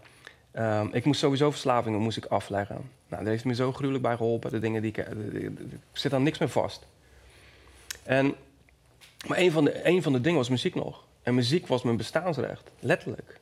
Ehm, 0.57 0.87
ik 0.91 1.05
moest 1.05 1.19
sowieso 1.19 1.51
verslavingen 1.51 1.99
moest 1.99 2.17
ik 2.17 2.25
afleggen. 2.25 2.91
Nou, 3.07 3.23
daar 3.23 3.31
heeft 3.31 3.45
me 3.45 3.55
zo 3.55 3.73
gruwelijk 3.73 4.03
bij 4.03 4.15
geholpen. 4.15 4.51
De 4.51 4.59
dingen 4.59 4.81
die 4.81 4.91
ik, 4.91 4.97
ik 4.97 5.51
zit 5.91 6.13
aan 6.13 6.23
niks 6.23 6.37
meer 6.37 6.49
vast. 6.49 6.85
En, 8.03 8.35
maar 9.27 9.37
een 9.37 9.51
van, 9.51 9.63
de, 9.63 9.87
een 9.87 10.03
van 10.03 10.13
de 10.13 10.21
dingen 10.21 10.37
was 10.37 10.49
muziek 10.49 10.75
nog. 10.75 11.03
En 11.23 11.35
muziek 11.35 11.67
was 11.67 11.83
mijn 11.83 11.97
bestaansrecht. 11.97 12.71
Letterlijk. 12.79 13.39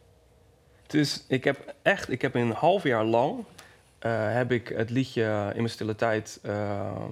Dus 0.88 1.24
ik 1.28 1.44
heb 1.44 1.74
echt, 1.82 2.12
ik 2.12 2.22
heb 2.22 2.36
een 2.36 2.52
half 2.52 2.84
jaar 2.84 3.04
lang 3.04 3.44
eh, 4.00 4.34
heb 4.34 4.52
ik 4.52 4.68
het 4.68 4.90
liedje 4.90 5.24
in 5.54 5.58
mijn 5.58 5.70
stille 5.70 5.96
tijd 5.96 6.40
eh, 6.44 7.06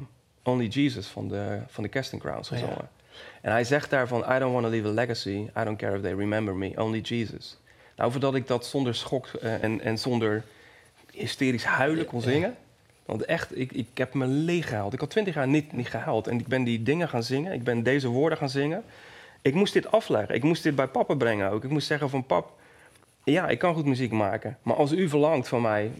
Only 0.43 0.65
Jesus 0.67 1.07
van 1.07 1.27
de, 1.27 1.59
van 1.67 1.83
de 1.83 1.89
Casting 1.89 2.21
Crowns 2.21 2.51
Oh 2.51 2.57
ja. 2.57 2.63
gezongen. 2.65 2.89
En 3.41 3.51
hij 3.51 3.63
zegt 3.63 3.89
daarvan, 3.89 4.19
I 4.19 4.39
don't 4.39 4.53
want 4.53 4.63
to 4.65 4.69
leave 4.69 4.87
a 4.87 4.91
legacy, 4.91 5.49
I 5.57 5.63
don't 5.63 5.77
care 5.77 5.95
if 5.95 6.01
they 6.01 6.13
remember 6.13 6.55
me, 6.55 6.71
only 6.75 6.99
Jesus. 6.99 7.57
Nou, 7.95 8.11
voordat 8.11 8.35
ik 8.35 8.47
dat 8.47 8.65
zonder 8.65 8.95
schok 8.95 9.27
eh, 9.27 9.63
en, 9.63 9.81
en 9.81 9.97
zonder 9.97 10.43
hysterisch 11.11 11.65
huilen 11.65 12.05
kon 12.05 12.21
zingen. 12.21 12.55
Want 13.05 13.25
echt, 13.25 13.57
ik, 13.59 13.71
ik 13.71 13.87
heb 13.93 14.13
me 14.13 14.27
leeg 14.27 14.67
gehuild. 14.67 14.93
Ik 14.93 14.99
had 14.99 15.09
twintig 15.09 15.33
jaar 15.33 15.47
niet, 15.47 15.73
niet 15.73 15.87
gehuild. 15.87 16.27
En 16.27 16.39
ik 16.39 16.47
ben 16.47 16.63
die 16.63 16.83
dingen 16.83 17.09
gaan 17.09 17.23
zingen. 17.23 17.53
Ik 17.53 17.63
ben 17.63 17.83
deze 17.83 18.07
woorden 18.07 18.37
gaan 18.37 18.49
zingen. 18.49 18.83
Ik 19.41 19.53
moest 19.53 19.73
dit 19.73 19.91
afleggen. 19.91 20.35
Ik 20.35 20.43
moest 20.43 20.63
dit 20.63 20.75
bij 20.75 20.87
papa 20.87 21.13
brengen 21.15 21.51
ook. 21.51 21.63
Ik 21.63 21.69
moest 21.69 21.87
zeggen 21.87 22.09
van 22.09 22.25
pap, 22.25 22.51
ja, 23.23 23.47
ik 23.47 23.59
kan 23.59 23.73
goed 23.73 23.85
muziek 23.85 24.11
maken. 24.11 24.57
Maar 24.61 24.75
als 24.75 24.91
u 24.91 25.09
verlangt 25.09 25.47
van 25.47 25.61
mij, 25.61 25.91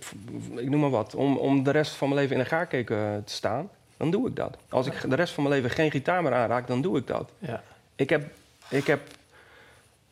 ik 0.55 0.69
noem 0.69 0.79
maar 0.79 0.89
wat, 0.89 1.15
om, 1.15 1.37
om 1.37 1.63
de 1.63 1.71
rest 1.71 1.93
van 1.93 2.09
mijn 2.09 2.19
leven 2.19 2.35
in 2.35 2.41
een 2.41 2.47
gaarkeken 2.47 3.23
te 3.25 3.33
staan, 3.33 3.69
dan 3.97 4.11
doe 4.11 4.27
ik 4.27 4.35
dat. 4.35 4.57
Als 4.69 4.87
ik 4.87 5.09
de 5.09 5.15
rest 5.15 5.33
van 5.33 5.43
mijn 5.43 5.55
leven 5.55 5.69
geen 5.69 5.91
gitaar 5.91 6.23
meer 6.23 6.33
aanraak, 6.33 6.67
dan 6.67 6.81
doe 6.81 6.97
ik 6.97 7.07
dat. 7.07 7.31
Ja. 7.39 7.63
Ik 7.95 8.09
heb, 8.09 8.31
ik 8.69 8.87
heb 8.87 9.01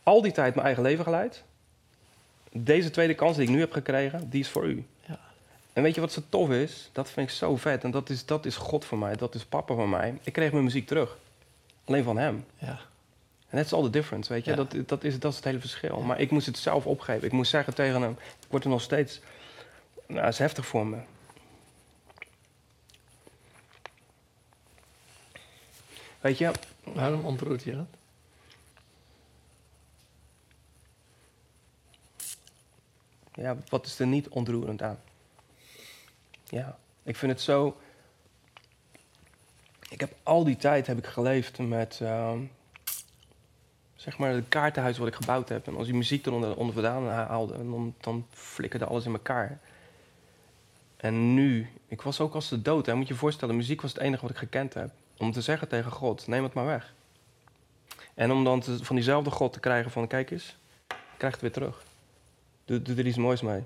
al 0.03 0.21
die 0.21 0.31
tijd 0.31 0.53
mijn 0.53 0.65
eigen 0.65 0.83
leven 0.83 1.03
geleid. 1.03 1.43
Deze 2.51 2.89
tweede 2.89 3.13
kans 3.13 3.37
die 3.37 3.45
ik 3.45 3.51
nu 3.51 3.59
heb 3.59 3.71
gekregen, 3.71 4.29
die 4.29 4.39
is 4.39 4.49
voor 4.49 4.65
u. 4.65 4.85
Ja. 5.05 5.19
En 5.73 5.83
weet 5.83 5.95
je 5.95 6.01
wat 6.01 6.11
zo 6.11 6.21
tof 6.29 6.49
is? 6.49 6.89
Dat 6.91 7.09
vind 7.09 7.29
ik 7.29 7.35
zo 7.35 7.57
vet. 7.57 7.83
En 7.83 7.91
dat 7.91 8.09
is, 8.09 8.25
dat 8.25 8.45
is 8.45 8.55
God 8.55 8.85
voor 8.85 8.97
mij. 8.97 9.15
Dat 9.15 9.35
is 9.35 9.45
papa 9.45 9.75
van 9.75 9.89
mij. 9.89 10.19
Ik 10.23 10.33
kreeg 10.33 10.51
mijn 10.51 10.63
muziek 10.63 10.87
terug. 10.87 11.17
Alleen 11.85 12.03
van 12.03 12.17
hem. 12.17 12.45
ja. 12.57 12.79
En 13.49 13.57
that's 13.57 13.73
all 13.73 13.83
the 13.83 13.89
difference, 13.89 14.33
weet 14.33 14.45
je. 14.45 14.51
Ja. 14.51 14.57
Dat, 14.57 14.75
dat, 14.85 15.03
is, 15.03 15.19
dat 15.19 15.31
is 15.31 15.37
het 15.37 15.45
hele 15.45 15.59
verschil. 15.59 16.01
Maar 16.01 16.19
ik 16.19 16.31
moest 16.31 16.45
het 16.45 16.57
zelf 16.57 16.85
opgeven. 16.85 17.25
Ik 17.25 17.31
moest 17.31 17.51
zeggen 17.51 17.73
tegen 17.73 18.01
hem... 18.01 18.11
Ik 18.11 18.47
word 18.49 18.63
er 18.63 18.69
nog 18.69 18.81
steeds... 18.81 19.19
Nou, 20.05 20.27
is 20.27 20.37
heftig 20.37 20.65
voor 20.65 20.87
me. 20.87 20.97
Weet 26.21 26.37
je, 26.37 26.51
Waarom 26.83 27.25
ontroert 27.25 27.63
je 27.63 27.75
dat? 27.75 28.00
Ja, 33.33 33.57
wat 33.69 33.85
is 33.85 33.99
er 33.99 34.07
niet 34.07 34.27
ontroerend 34.27 34.81
aan? 34.81 34.99
Ja, 36.43 36.77
ik 37.03 37.15
vind 37.15 37.31
het 37.31 37.41
zo. 37.41 37.77
Ik 39.89 39.99
heb 39.99 40.15
al 40.23 40.43
die 40.43 40.57
tijd 40.57 40.87
heb 40.87 40.97
ik 40.97 41.05
geleefd 41.05 41.57
met. 41.59 41.99
ehm, 42.01 42.39
zeg 43.95 44.17
maar 44.17 44.33
het 44.33 44.47
kaartenhuis 44.49 44.97
wat 44.97 45.07
ik 45.07 45.15
gebouwd 45.15 45.49
heb. 45.49 45.67
En 45.67 45.75
als 45.75 45.87
je 45.87 45.93
muziek 45.93 46.25
eronder 46.25 46.55
onder 46.55 46.73
vandaan 46.73 47.07
haalde, 47.07 47.57
dan, 47.57 47.95
dan 47.99 48.25
flikkerde 48.29 48.85
alles 48.85 49.05
in 49.05 49.11
elkaar. 49.11 49.59
En 50.97 51.33
nu, 51.33 51.69
ik 51.87 52.01
was 52.01 52.19
ook 52.19 52.33
als 52.33 52.49
de 52.49 52.61
dood. 52.61 52.85
Hè. 52.85 52.95
Moet 52.95 53.07
je 53.07 53.13
je 53.13 53.19
voorstellen, 53.19 53.55
muziek 53.55 53.81
was 53.81 53.93
het 53.93 54.01
enige 54.01 54.21
wat 54.21 54.31
ik 54.31 54.37
gekend 54.37 54.73
heb. 54.73 54.91
Om 55.17 55.31
te 55.31 55.41
zeggen 55.41 55.67
tegen 55.67 55.91
God, 55.91 56.27
neem 56.27 56.43
het 56.43 56.53
maar 56.53 56.65
weg. 56.65 56.93
En 58.13 58.31
om 58.31 58.43
dan 58.43 58.63
van 58.63 58.95
diezelfde 58.95 59.31
God 59.31 59.53
te 59.53 59.59
krijgen 59.59 59.91
van, 59.91 60.07
kijk 60.07 60.31
eens, 60.31 60.57
ik 60.87 61.17
krijg 61.17 61.33
het 61.33 61.41
weer 61.41 61.51
terug. 61.51 61.83
Doe, 62.71 62.81
doe 62.81 62.95
er 62.95 63.05
iets 63.05 63.17
moois 63.17 63.41
mee. 63.41 63.63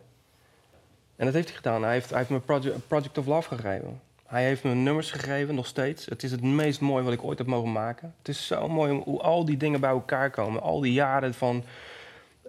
En 1.15 1.25
dat 1.25 1.33
heeft 1.33 1.47
hij 1.47 1.55
gedaan. 1.55 1.83
Hij 1.83 1.93
heeft, 1.93 2.09
hij 2.09 2.17
heeft 2.17 2.29
me 2.29 2.39
Project, 2.87 3.17
of 3.17 3.25
Love 3.25 3.55
gegeven. 3.55 4.01
Hij 4.25 4.43
heeft 4.43 4.63
me 4.63 4.73
nummers 4.73 5.11
gegeven, 5.11 5.55
nog 5.55 5.67
steeds. 5.67 6.05
Het 6.05 6.23
is 6.23 6.31
het 6.31 6.41
meest 6.41 6.81
mooie 6.81 7.03
wat 7.03 7.13
ik 7.13 7.23
ooit 7.23 7.37
heb 7.37 7.47
mogen 7.47 7.71
maken. 7.71 8.13
Het 8.17 8.27
is 8.27 8.47
zo 8.47 8.67
mooi 8.67 9.01
hoe 9.03 9.21
al 9.21 9.45
die 9.45 9.57
dingen 9.57 9.79
bij 9.79 9.89
elkaar 9.89 10.29
komen. 10.29 10.61
Al 10.61 10.79
die 10.79 10.93
jaren 10.93 11.33
van 11.33 11.63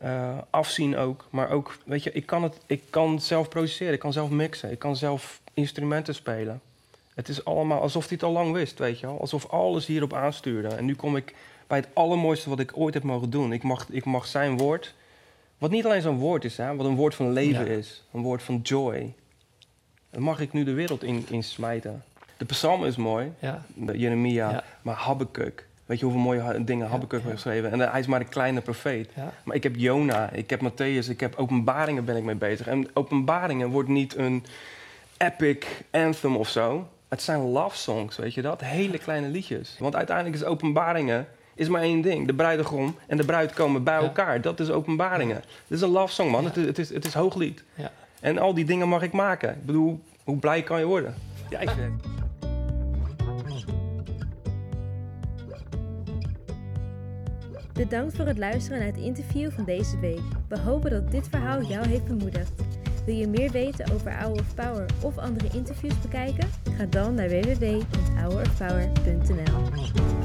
eh, 0.01 0.39
afzien 0.51 0.97
ook. 0.97 1.27
Maar 1.31 1.51
ook, 1.51 1.77
weet 1.85 2.03
je, 2.03 2.13
ik 2.13 2.27
kan, 2.27 2.43
het, 2.43 2.59
ik 2.67 2.83
kan 2.91 3.21
zelf 3.21 3.49
produceren. 3.49 3.93
Ik 3.93 4.01
kan 4.01 4.13
zelf 4.13 4.31
mixen. 4.31 4.71
Ik 4.71 4.79
kan 4.79 4.97
zelf 4.97 5.41
instrumenten 5.55 6.15
spelen. 6.15 6.61
Het 7.15 7.29
is 7.29 7.45
allemaal 7.45 7.81
alsof 7.81 8.03
hij 8.03 8.13
het 8.15 8.23
al 8.23 8.33
lang 8.33 8.53
wist, 8.53 8.79
weet 8.79 9.01
je 9.01 9.07
wel. 9.07 9.21
Alsof 9.21 9.47
alles 9.47 9.87
hierop 9.87 10.15
aanstuurde. 10.15 10.69
En 10.69 10.85
nu 10.85 10.95
kom 10.95 11.17
ik 11.17 11.35
bij 11.67 11.79
het 11.79 11.89
allermooiste 11.93 12.49
wat 12.49 12.61
ik 12.61 12.77
ooit 12.77 12.95
heb 12.95 13.03
mogen 13.03 13.31
doen. 13.31 13.53
Ik 13.53 13.63
mag, 13.63 13.87
ik 13.91 14.05
mag 14.05 14.27
zijn 14.27 14.59
woord, 14.59 14.95
wat 15.59 15.71
niet 15.71 15.85
alleen 15.85 16.03
zo'n 16.03 16.19
woord 16.19 16.45
is, 16.45 16.57
hè, 16.57 16.77
wat 16.77 16.87
een 16.87 16.95
woord 16.95 17.15
van 17.15 17.33
leven 17.33 17.65
Ja. 17.67 17.71
is. 17.77 18.03
Een 18.13 18.23
woord 18.23 18.43
van 18.43 18.61
joy. 18.63 19.15
Dat 20.11 20.21
mag 20.21 20.41
ik 20.41 20.53
nu 20.53 20.65
de 20.65 20.73
wereld 20.73 21.03
in, 21.03 21.27
in 21.31 21.43
smijten. 21.45 22.05
De 22.37 22.45
psalm 22.45 22.85
is 22.85 22.97
mooi, 22.97 23.33
Ja, 23.39 23.63
Jeremia, 23.93 24.51
Ja. 24.51 24.65
maar 24.83 24.95
Habakkuk. 24.95 25.67
Weet 25.87 25.99
je 25.99 26.05
hoeveel 26.05 26.23
mooie 26.23 26.41
ha- 26.41 26.59
dingen 26.59 26.89
Habakkuk 26.89 27.21
heeft 27.23 27.33
geschreven? 27.35 27.71
En 27.73 27.81
eh, 27.81 27.91
hij 27.91 28.01
is 28.01 28.07
maar 28.07 28.21
een 28.21 28.29
kleine 28.29 28.61
profeet. 28.61 29.11
Maar 29.45 29.57
ik 29.57 29.63
heb 29.63 29.77
Jona, 29.77 30.31
ik 30.31 30.51
heb 30.51 30.61
Matthäus, 30.71 31.09
ik 31.11 31.21
heb 31.21 31.35
openbaringen 31.37 32.05
ben 32.05 32.17
ik 32.17 32.23
mee 32.23 32.35
bezig. 32.35 32.67
En 32.67 32.89
openbaringen 32.95 33.69
wordt 33.71 33.89
niet 33.89 34.17
een 34.17 34.45
epic 35.17 35.67
anthem 35.91 36.37
of 36.37 36.49
zo. 36.49 36.89
Het 37.09 37.23
zijn 37.23 37.41
love 37.41 37.77
songs, 37.77 38.17
weet 38.17 38.35
je 38.35 38.43
dat? 38.43 38.61
Hele 38.61 38.99
kleine 38.99 39.29
liedjes. 39.29 39.77
Want 39.79 39.97
uiteindelijk 39.97 40.37
is 40.37 40.45
openbaringen 40.45 41.27
is 41.57 41.69
maar 41.69 41.83
één 41.83 42.01
ding. 42.01 42.27
De 42.27 42.35
bruidegom 42.35 42.95
en 43.07 43.17
de 43.17 43.25
bruid 43.25 43.53
komen 43.53 43.83
bij 43.85 43.95
Ja. 43.99 44.03
elkaar. 44.03 44.41
Dat 44.41 44.61
is 44.61 44.71
openbaringen. 44.71 45.37
Dit 45.67 45.79
is 45.79 45.81
een 45.81 45.91
love 45.91 46.13
song, 46.13 46.31
man. 46.31 46.43
Ja. 46.43 46.49
Het, 46.49 46.57
is, 46.57 46.67
het, 46.67 46.79
is, 46.79 46.89
het 46.89 47.05
is 47.05 47.15
hooglied. 47.15 47.65
Ja. 47.75 47.91
En 48.21 48.39
al 48.39 48.55
die 48.55 48.65
dingen 48.65 48.89
mag 48.89 49.03
ik 49.03 49.13
maken. 49.13 49.51
Ik 49.51 49.67
bedoel, 49.67 50.01
hoe 50.25 50.37
blij 50.37 50.63
kan 50.63 50.79
je 50.79 50.85
worden? 50.87 51.15
Ja, 51.51 51.59
ik 51.59 51.71
vind 51.71 52.03
het. 52.03 52.11
Bedankt 57.73 58.17
voor 58.17 58.27
het 58.27 58.39
luisteren 58.39 58.79
naar 58.79 58.89
het 58.89 58.97
interview 58.97 59.51
van 59.51 59.65
deze 59.65 59.99
week. 59.99 60.21
We 60.49 60.59
hopen 60.59 60.91
dat 60.91 61.11
dit 61.11 61.29
verhaal 61.29 61.63
jou 61.63 61.87
heeft 61.87 62.05
bemoedigd. 62.05 62.53
Wil 63.05 63.15
je 63.15 63.29
meer 63.29 63.51
weten 63.51 63.93
over 63.95 64.13
Hour 64.13 64.41
of 64.41 64.55
Power 64.55 64.87
of 65.03 65.19
andere 65.19 65.49
interviews 65.53 66.01
bekijken? 66.01 66.49
Ga 66.77 66.85
dan 66.85 67.15
naar 67.15 67.29
www.hourofpower.nl 67.29 70.16